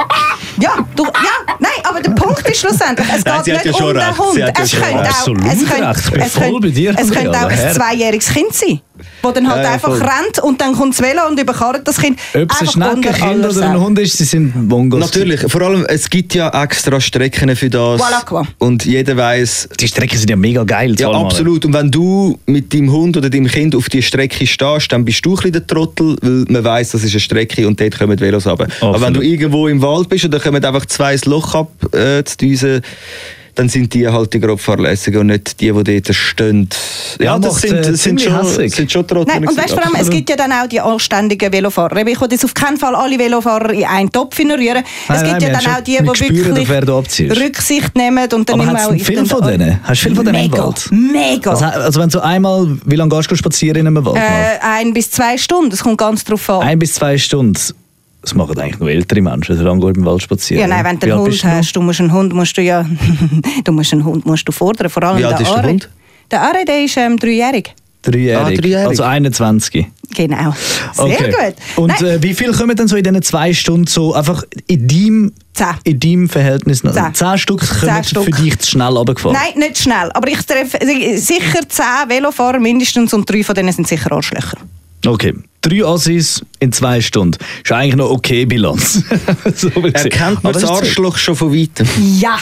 Ja, 0.60 0.76
du, 0.94 1.04
ja, 1.04 1.54
nein, 1.58 1.70
aber 1.82 2.00
der 2.00 2.10
Punkt 2.12 2.48
ist 2.48 2.60
schlussendlich, 2.60 3.08
es 3.12 3.24
Nein, 3.24 3.42
geht 3.42 3.54
nicht 3.54 3.64
ja 3.64 3.72
um 3.72 3.78
schon 3.78 3.94
den 3.94 4.02
recht, 4.02 4.18
Hund. 4.18 4.38
Es 4.38 4.70
könnte 4.72 5.10
auch, 5.10 5.26
es 5.26 5.68
könnte, 5.68 5.90
es 6.20 6.34
könnte, 6.34 7.00
es 7.00 7.10
könnte 7.10 7.38
ein 7.38 7.74
zweijähriges 7.74 8.28
Kind 8.28 8.54
sein, 8.54 8.80
das 9.24 9.34
dann 9.34 9.48
halt 9.48 9.58
Ja, 9.58 9.62
ja, 9.64 9.72
einfach 9.74 9.88
voll. 9.90 10.02
rennt 10.02 10.38
und 10.42 10.60
dann 10.60 10.74
kommt 10.74 10.94
das 10.94 11.02
Velo 11.02 11.26
und 11.28 11.38
überkarrt 11.40 11.86
das 11.86 11.98
Kind. 11.98 12.18
Ob 12.34 12.50
es 12.50 12.60
ein 12.60 12.66
Schneckenkind 12.68 13.44
oder 13.44 13.70
ein. 13.70 13.80
Hund 13.80 13.98
ist, 13.98 14.16
sie 14.16 14.24
sind 14.24 14.68
Mongos. 14.68 15.00
Natürlich, 15.00 15.40
vor 15.50 15.62
allem, 15.62 15.84
es 15.88 16.08
gibt 16.08 16.34
ja 16.34 16.48
extra 16.62 17.00
Strecken 17.00 17.54
für 17.56 17.70
das. 17.70 18.00
Voilà. 18.00 18.46
Und 18.58 18.84
jeder 18.84 19.16
weiß. 19.16 19.68
Die 19.80 19.88
Strecken 19.88 20.18
sind 20.18 20.30
ja 20.30 20.36
mega 20.36 20.64
geil. 20.64 20.94
Ja, 20.98 21.10
absolut. 21.10 21.64
Und 21.64 21.72
wenn 21.72 21.90
du 21.90 22.38
mit 22.46 22.72
deinem 22.72 22.92
Hund 22.92 23.16
oder 23.16 23.30
deinem 23.30 23.46
Kind 23.46 23.74
auf 23.74 23.88
die 23.88 24.02
Strecke 24.02 24.46
stehst, 24.46 24.92
dann 24.92 25.04
bist 25.04 25.24
du 25.24 25.30
ein 25.30 25.36
bisschen 25.36 25.52
der 25.52 25.66
Trottel, 25.66 26.16
weil 26.22 26.44
man 26.48 26.64
weiß, 26.64 26.90
das 26.90 27.04
ist 27.04 27.12
eine 27.12 27.20
Strecke 27.20 27.66
und 27.66 27.80
dort 27.80 27.98
kommen 27.98 28.16
die 28.16 28.22
Velos 28.22 28.46
runter. 28.46 28.66
Aber 28.80 29.00
wenn 29.00 29.14
du 29.14 29.20
irgendwo 29.20 29.68
im 29.68 29.80
Wald 29.82 30.08
bist 30.08 30.24
und 30.24 30.32
da 30.32 30.38
kommen 30.38 30.64
einfach 30.64 30.86
zwei 30.86 31.16
Loch 31.24 31.54
ab, 31.54 31.70
äh, 31.94 32.22
zu 32.24 32.36
Düsen, 32.38 32.82
dann 33.54 33.68
sind 33.68 33.94
die 33.94 34.08
halt 34.08 34.32
die 34.32 34.40
grob 34.40 34.60
fahrlässigen 34.60 35.20
und 35.20 35.26
nicht 35.28 35.60
die, 35.60 35.72
die 35.72 36.00
dort 36.02 36.14
stehen. 36.14 36.68
Ja, 37.18 37.24
Ja, 37.24 37.38
das 37.38 37.54
macht, 37.54 37.62
sind, 37.62 37.86
das 37.86 38.02
sind, 38.02 38.20
schon, 38.20 38.42
hässig. 38.42 38.74
sind 38.74 38.92
schon 38.92 39.06
Trottel. 39.06 39.32
Nein, 39.34 39.46
und 39.46 39.56
weißt 39.56 39.70
du, 39.70 39.74
vor 39.74 39.84
allem, 39.84 39.94
es 39.98 40.10
gibt 40.10 40.28
ja 40.30 40.36
dann 40.36 40.52
auch 40.52 40.66
die 40.66 40.80
anständigen 40.80 41.52
Velofahrer. 41.52 41.96
Ich 42.06 42.20
will 42.20 42.28
jetzt 42.30 42.44
auf 42.44 42.54
keinen 42.54 42.76
Fall 42.76 42.94
alle 42.94 43.18
Velofahrer 43.18 43.70
in 43.72 43.84
einen 43.84 44.10
Topf 44.10 44.38
rühren. 44.38 44.84
Es 45.08 45.22
gibt 45.22 45.32
nein, 45.32 45.40
ja 45.40 45.50
dann 45.50 45.66
auch 45.66 45.80
die, 45.80 45.98
die 45.98 46.06
wirklich 46.06 46.88
abziehst. 46.88 47.40
Rücksicht 47.40 47.96
nehmen 47.96 48.28
und 48.32 48.48
dann 48.48 48.60
Aber 48.60 48.86
auch... 48.86 48.96
Film 48.96 49.26
von 49.26 49.42
denen? 49.46 49.80
Hast 49.82 50.02
du 50.02 50.08
viel 50.08 50.16
von 50.16 50.24
denen 50.24 50.44
im 50.44 50.50
mega, 50.50 50.64
Wald? 50.64 50.90
Mega. 50.90 51.50
Also, 51.50 51.64
also 51.64 52.00
wenn 52.00 52.08
du 52.08 52.20
einmal, 52.20 52.76
wie 52.84 52.96
lange 52.96 53.14
gehst 53.14 53.30
du 53.30 53.36
spazieren 53.36 53.80
in 53.80 53.86
einem 53.86 54.04
Wald? 54.04 54.16
äh, 54.16 54.58
ein 54.60 54.92
bis 54.92 55.10
zwei 55.10 55.38
Stunden, 55.38 55.70
das 55.70 55.82
kommt 55.82 55.98
ganz 55.98 56.24
drauf 56.24 56.48
an. 56.50 56.62
Ein 56.62 56.78
bis 56.78 56.94
zwei 56.94 57.18
Stunden. 57.18 57.58
Das 58.24 58.34
machen 58.34 58.58
eigentlich 58.58 58.78
nur 58.80 58.90
ältere 58.90 59.20
Menschen, 59.20 59.56
so 59.58 59.64
lange 59.64 59.80
gut 59.80 59.96
im 59.98 60.04
Wald 60.06 60.22
spazieren. 60.22 60.62
Ja, 60.62 60.66
nein, 60.66 60.82
wenn 60.84 60.98
du 60.98 61.06
einen 61.12 61.20
Hund 61.20 61.42
du 61.42 61.46
hast, 61.48 61.72
du 61.76 61.82
musst 61.82 62.00
einen 62.00 62.12
Hund, 62.12 62.32
musst 62.32 62.56
du 62.56 62.62
ja, 62.62 62.84
du 63.64 63.72
musst 63.72 63.92
einen 63.92 64.04
Hund 64.04 64.24
musst 64.24 64.48
du 64.48 64.52
fordern, 64.52 64.88
vor 64.88 65.02
allem 65.02 65.18
Wie 65.18 65.24
alt 65.26 65.38
der 65.38 65.46
ist 65.46 65.54
der. 65.54 65.62
Hund? 65.62 65.90
Der 66.30 66.40
Are, 66.40 66.64
der 66.66 66.84
ist 66.84 66.96
ähm, 66.96 67.18
dreijährig. 67.18 67.74
Dreijährig. 68.00 68.58
Ah, 68.58 68.60
dreijährig. 68.62 68.86
Also 68.88 69.02
21. 69.02 69.86
Genau. 70.14 70.54
Sehr 70.92 71.04
Okay. 71.04 71.30
gut. 71.30 71.54
Und 71.76 72.02
äh, 72.02 72.22
wie 72.22 72.34
viel 72.34 72.52
kommen 72.52 72.76
denn 72.76 72.88
so 72.88 72.96
in 72.96 73.02
diesen 73.02 73.22
zwei 73.22 73.52
Stunden 73.52 73.86
so 73.86 74.14
einfach 74.14 74.42
in 74.66 74.86
deinem, 74.88 75.32
Zehn. 75.54 75.66
in 75.84 76.00
deinem 76.00 76.28
Verhältnis? 76.28 76.82
noch? 76.84 76.92
Zehn. 76.92 77.14
Zehn 77.14 77.38
Stück 77.38 77.60
kommen 77.60 77.94
Zehn 77.94 78.04
Stück. 78.04 78.24
für 78.24 78.42
dich 78.42 78.58
zu 78.58 78.70
schnell 78.70 78.88
runtergefahren? 78.96 79.36
nein, 79.38 79.58
nicht 79.58 79.78
schnell. 79.78 80.10
Aber 80.12 80.28
ich 80.28 80.40
treffe 80.44 80.78
sicher 81.18 81.68
zehn 81.68 82.08
Velofahrer 82.08 82.58
mindestens 82.58 83.12
und 83.12 83.28
drei 83.30 83.42
von 83.42 83.54
denen 83.54 83.72
sind 83.72 83.86
sicher 83.88 84.12
Arschlöcher. 84.12 84.58
Okay. 85.06 85.34
Drei 85.60 85.84
Assis 85.84 86.44
in 86.60 86.72
zwei 86.72 87.00
Stunden. 87.00 87.38
Ist 87.62 87.72
eigentlich 87.72 87.96
noch 87.96 88.10
okay 88.10 88.44
Bilanz. 88.44 89.02
so 89.54 89.68
sagen. 89.70 89.92
Erkennt 89.94 90.44
man 90.44 90.52
das 90.52 90.64
Arschloch 90.64 91.16
schon 91.16 91.36
von 91.36 91.54
weitem? 91.54 91.86
Ja, 92.18 92.38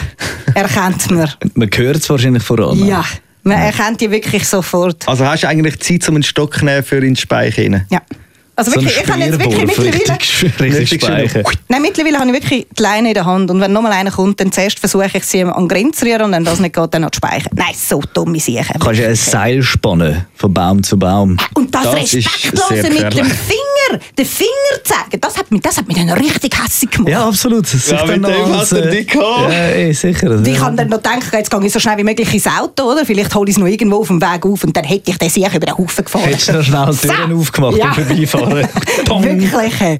erkennt 0.55 1.11
man. 1.11 1.31
Man 1.55 1.71
hört 1.73 1.97
es 1.99 2.11
wahrscheinlich 2.11 2.43
voran. 2.43 2.85
Ja, 2.85 3.05
man 3.45 3.59
erkennt 3.59 4.01
die 4.01 4.11
wirklich 4.11 4.47
sofort. 4.47 5.07
Also 5.07 5.25
hast 5.25 5.45
du 5.45 5.49
eigentlich 5.49 5.79
Zeit, 5.81 6.09
um 6.09 6.17
einen 6.17 6.25
Stock 6.25 6.59
zu 6.59 6.65
nehmen 6.65 6.83
für 6.83 6.97
in 6.97 7.03
den 7.03 7.17
Speich? 7.17 7.57
Ja. 7.59 8.01
Also 8.55 8.71
So 8.71 8.77
wirklich, 8.77 9.01
ich 9.03 9.11
habe 9.11 9.21
jetzt 9.21 9.39
wirklich 9.39 9.67
mittlerweile... 9.67 10.79
richtig, 10.79 11.03
speichern. 11.03 11.45
Nein, 11.69 11.83
mittlerweile 11.83 12.19
habe 12.19 12.29
ich 12.31 12.35
wirklich 12.35 12.67
die 12.79 12.83
Leine 12.83 13.09
in 13.09 13.15
der 13.15 13.25
Hand 13.25 13.51
und 13.51 13.61
wenn 13.61 13.73
nochmal 13.73 13.93
einer 13.93 14.11
kommt, 14.11 14.41
dann 14.41 14.53
zuerst 14.53 14.79
versuche 14.79 15.11
ich 15.15 15.25
sie 15.25 15.43
an 15.43 15.55
den 15.55 15.69
Grenz 15.69 15.99
zu 15.99 16.05
rühren 16.05 16.23
und 16.23 16.33
wenn 16.33 16.45
das 16.45 16.61
nicht 16.61 16.75
geht, 16.75 16.93
dann 16.93 17.03
noch 17.03 17.11
zu 17.11 17.17
speichern. 17.17 17.53
Nein, 17.55 17.75
so 17.75 18.03
dumme 18.13 18.39
Sachen. 18.39 18.75
Du 18.79 18.85
kannst 18.85 19.01
ja 19.01 19.09
ein 19.09 19.15
Seil 19.17 19.63
spannen, 19.63 20.27
von 20.35 20.53
Baum 20.53 20.83
zu 20.83 20.99
Baum. 20.99 21.39
Und 21.55 21.75
das, 21.75 21.83
Das 21.85 22.15
ist 22.15 22.27
Respektlose 22.27 22.83
sehr 22.83 22.91
mit 22.91 23.03
dem. 23.15 23.27
Finger, 23.27 23.62
den 24.19 24.27
Finger 24.27 24.49
zeigen, 24.85 25.21
das 25.21 25.37
hat 25.39 25.51
mich, 25.51 25.61
das 25.61 25.77
hat 25.77 25.87
mich 25.89 25.97
dann 25.97 26.11
richtig 26.11 26.53
hässlich 26.63 26.91
gemacht. 26.91 27.11
Ja, 27.11 27.27
absolut. 27.29 27.65
Das 27.73 27.89
Ja, 27.91 27.97
ist 27.99 28.07
mit 28.07 28.17
dem 28.17 28.23
noch 28.23 28.31
hat 28.31 28.39
er 28.49 28.59
als, 28.59 28.73
äh, 28.73 28.91
dich 28.91 29.07
gehabt. 29.09 29.53
Ja, 29.53 29.93
sicher. 29.95 30.31
Und 30.31 30.47
ich 30.49 30.61
habe 30.61 30.77
dann 30.77 30.89
noch 30.89 30.97
gedacht, 30.99 31.33
jetzt 31.33 31.51
gehe 31.51 31.67
ich 31.67 31.73
so 31.73 31.79
schnell 31.81 31.99
wie 31.99 32.05
möglich 32.05 32.33
ins 32.35 32.47
Auto, 32.47 32.85
oder? 32.93 33.05
Vielleicht 33.05 33.35
hole 33.35 33.49
ich 33.51 33.57
es 33.57 33.61
noch 33.61 33.67
irgendwo 33.67 33.97
auf 34.01 34.09
dem 34.09 34.21
Weg 34.21 34.45
auf 34.47 34.65
und 34.65 34.77
dann 34.77 34.85
hätte 34.85 35.11
ich 35.11 35.19
den 35.19 35.29
sicher 35.31 35.55
über 35.55 35.67
den 35.67 35.77
Haufen 35.79 36.05
gefahren. 36.05 36.25
Hättest 36.25 36.49
du 36.49 36.53
noch 36.55 36.63
schnell 36.65 36.87
die 36.93 37.07
Türen 37.09 37.31
So. 37.31 37.37
aufgemacht 37.37 37.77
Ja. 37.77 37.93
beim 37.97 38.27
Vorbeifahren. 38.27 38.69
Wirklich. 39.23 39.99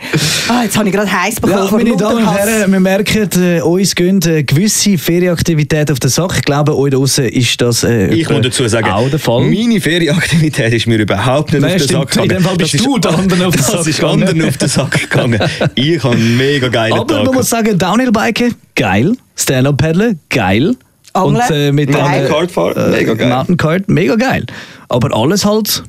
Ah, 0.49 0.63
jetzt 0.65 0.77
habe 0.77 0.89
ich 0.89 0.95
gerade 0.95 1.13
heiß 1.13 1.37
bekommen 1.37 1.65
Ja, 1.65 1.71
meine 1.71 1.97
Damen 1.97 2.27
und. 2.27 2.33
Herren, 2.35 2.73
wir 2.73 2.81
merken, 2.81 3.29
äh, 3.43 3.61
uns 3.61 3.95
gehen 3.95 4.21
äh, 4.23 4.43
gewisse 4.43 4.97
Ferienaktivität 4.99 5.91
auf 5.91 6.01
den 6.01 6.11
Sack. 6.11 6.35
Ich 6.37 6.43
glaube, 6.43 6.77
euch 6.77 6.91
da 6.91 6.97
draussen 6.99 7.25
ist 7.27 7.61
das 7.61 7.85
äh, 7.85 8.09
Ich 8.15 8.29
muss 8.29 8.41
dazu 8.43 8.67
sagen, 8.69 8.91
auch 8.91 9.09
der 9.09 9.19
Fall. 9.19 9.43
meine 9.43 9.81
Ferienaktivität 9.81 10.73
ist 10.73 10.87
mir 10.87 10.99
überhaupt 10.99 11.53
nicht 11.53 11.63
Nein, 11.63 11.73
auf 11.73 11.77
den 11.79 11.85
stimmt. 11.85 12.01
Sack 12.01 12.11
gegangen. 12.11 12.31
In 12.31 12.37
dem 12.37 12.45
Fall 12.45 12.57
bist 12.57 12.75
Das 12.75 12.83
du 12.83 12.99
der 12.99 13.11
anderen 13.19 13.43
auf 13.43 13.55
den 13.57 13.63
Sack 13.63 13.82
Das 13.85 13.89
ist 13.95 14.01
gegangen. 14.01 14.23
anderen 14.23 14.49
auf 14.49 14.57
den 14.57 14.69
Sack 14.69 15.01
gegangen. 15.11 15.41
Ich 15.75 16.03
habe 16.03 16.15
einen 16.17 16.37
mega 16.37 16.69
geilen 16.69 16.93
Aber 16.99 17.15
Tag. 17.15 17.25
man 17.25 17.35
muss 17.35 17.49
sagen, 17.51 17.79
Downhill-Biken, 17.79 18.55
geil. 18.75 19.13
Stand-Up-Paddeln, 19.37 20.19
geil. 20.29 20.75
Angeln, 21.15 21.37
Und 21.37 21.51
äh, 21.51 21.73
mit 21.73 21.91
geil. 21.93 22.01
einer- 22.01 22.29
Mountain 22.29 22.55
Kart, 22.55 22.91
mega 22.91 23.15
geil. 23.15 23.29
Mountain 23.29 23.57
Kart, 23.57 23.89
mega 23.89 24.17
geil. 24.17 24.47
Aber 24.89 25.15
alles 25.17 25.45
halt 25.45 25.83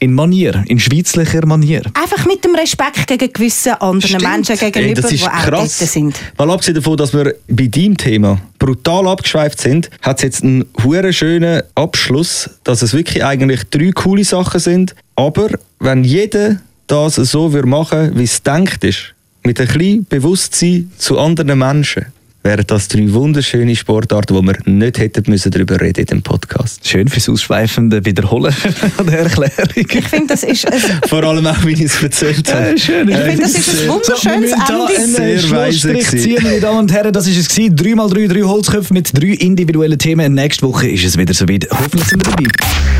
in 0.00 0.12
Manier, 0.12 0.64
in 0.66 0.78
schweizlicher 0.78 1.46
Manier. 1.46 1.80
Einfach 1.94 2.26
mit 2.26 2.44
dem 2.44 2.54
Respekt 2.54 3.06
gegen 3.06 3.32
gewisse 3.32 3.80
andere 3.80 4.06
Stimmt. 4.08 4.22
Menschen 4.22 4.58
gegenüber, 4.58 5.08
Ey, 5.08 5.16
die 5.16 5.22
auch 5.24 5.30
krass. 5.30 5.78
dort 5.78 5.90
sind. 5.90 6.20
Weil 6.36 6.50
abgesehen 6.50 6.74
davon, 6.74 6.96
dass 6.98 7.14
wir 7.14 7.34
bei 7.48 7.68
deinem 7.68 7.96
Thema 7.96 8.38
brutal 8.58 9.06
abgeschweift 9.08 9.60
sind, 9.60 9.88
hat 10.02 10.18
es 10.18 10.22
jetzt 10.24 10.42
einen 10.42 10.66
hure 10.82 11.12
schönen 11.14 11.62
Abschluss, 11.74 12.50
dass 12.64 12.82
es 12.82 12.92
wirklich 12.92 13.24
eigentlich 13.24 13.62
drei 13.70 13.92
coole 13.92 14.24
Sachen 14.24 14.60
sind. 14.60 14.94
Aber 15.16 15.48
wenn 15.80 16.04
jeder 16.04 16.56
das 16.86 17.14
so 17.16 17.52
würde 17.52 17.68
machen, 17.68 18.12
wie 18.14 18.24
es 18.24 18.42
denkt 18.42 18.84
ist, 18.84 19.14
mit 19.44 19.60
ein 19.60 19.66
bisschen 19.66 20.06
Bewusstsein 20.08 20.90
zu 20.98 21.18
anderen 21.18 21.58
Menschen, 21.58 22.06
wären 22.42 22.64
das 22.66 22.88
drei 22.88 23.10
wunderschöne 23.12 23.74
Sportarten, 23.74 24.34
wo 24.34 24.42
wir 24.42 24.56
nicht 24.66 24.98
hätten 24.98 25.22
müssen 25.28 25.50
darüber 25.50 25.80
reden 25.80 26.00
in 26.00 26.06
dem 26.06 26.22
Podcast. 26.22 26.86
Schön 26.86 27.08
fürs 27.08 27.28
ausschweifende 27.30 28.04
Wiederholen 28.04 28.54
der 29.06 29.20
Erklärung. 29.20 29.68
Ich 29.74 30.04
finde, 30.08 30.26
das 30.28 30.42
ist 30.42 30.66
Vor 31.08 31.22
allem 31.24 31.46
auch, 31.46 31.64
wie 31.64 31.72
ich 31.72 31.80
es 31.80 32.02
erzählt 32.02 32.46
Ja, 32.48 32.54
habe. 32.54 32.78
schön. 32.78 33.08
Ich 33.08 33.16
finde, 33.16 33.42
das 33.42 33.54
ist 33.54 33.82
ein 33.82 33.88
wunderschönes 33.88 34.50
so, 34.50 34.56
wir 34.56 34.88
Ende. 34.90 34.96
einen 34.96 35.14
Sehr 35.14 35.38
Schlussstrich 35.38 35.96
weise 36.06 36.16
ziehen, 36.18 36.38
meine 36.42 36.60
Damen 36.60 36.78
und 36.80 36.92
Herren. 36.92 37.12
Das 37.14 37.26
war 37.26 37.38
es. 37.38 37.48
gewesen. 37.48 37.76
3x3, 37.76 38.28
3 38.28 38.42
Holzköpfe 38.42 38.92
mit 38.92 39.10
drei 39.18 39.28
individuellen 39.28 39.98
Themen. 39.98 40.34
Nächste 40.34 40.66
Woche 40.66 40.88
ist 40.88 41.04
es 41.04 41.16
wieder 41.16 41.32
soweit. 41.32 41.66
Hoffentlich 41.70 42.08
sind 42.08 42.26
wir 42.26 42.30
dabei. 42.30 42.93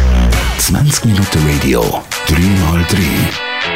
20 0.58 1.04
Minuten 1.06 1.38
Radio, 1.48 2.02
3x3. 2.28 2.96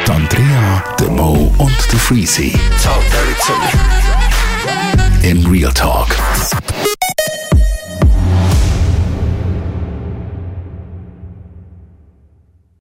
Die 0.05 0.11
Andrea, 0.11 0.83
der 0.99 1.09
Mo 1.09 1.53
und 1.57 1.77
der 1.91 1.99
Freezy. 1.99 2.53
In 5.21 5.45
Real 5.47 5.73
Talk. 5.73 6.07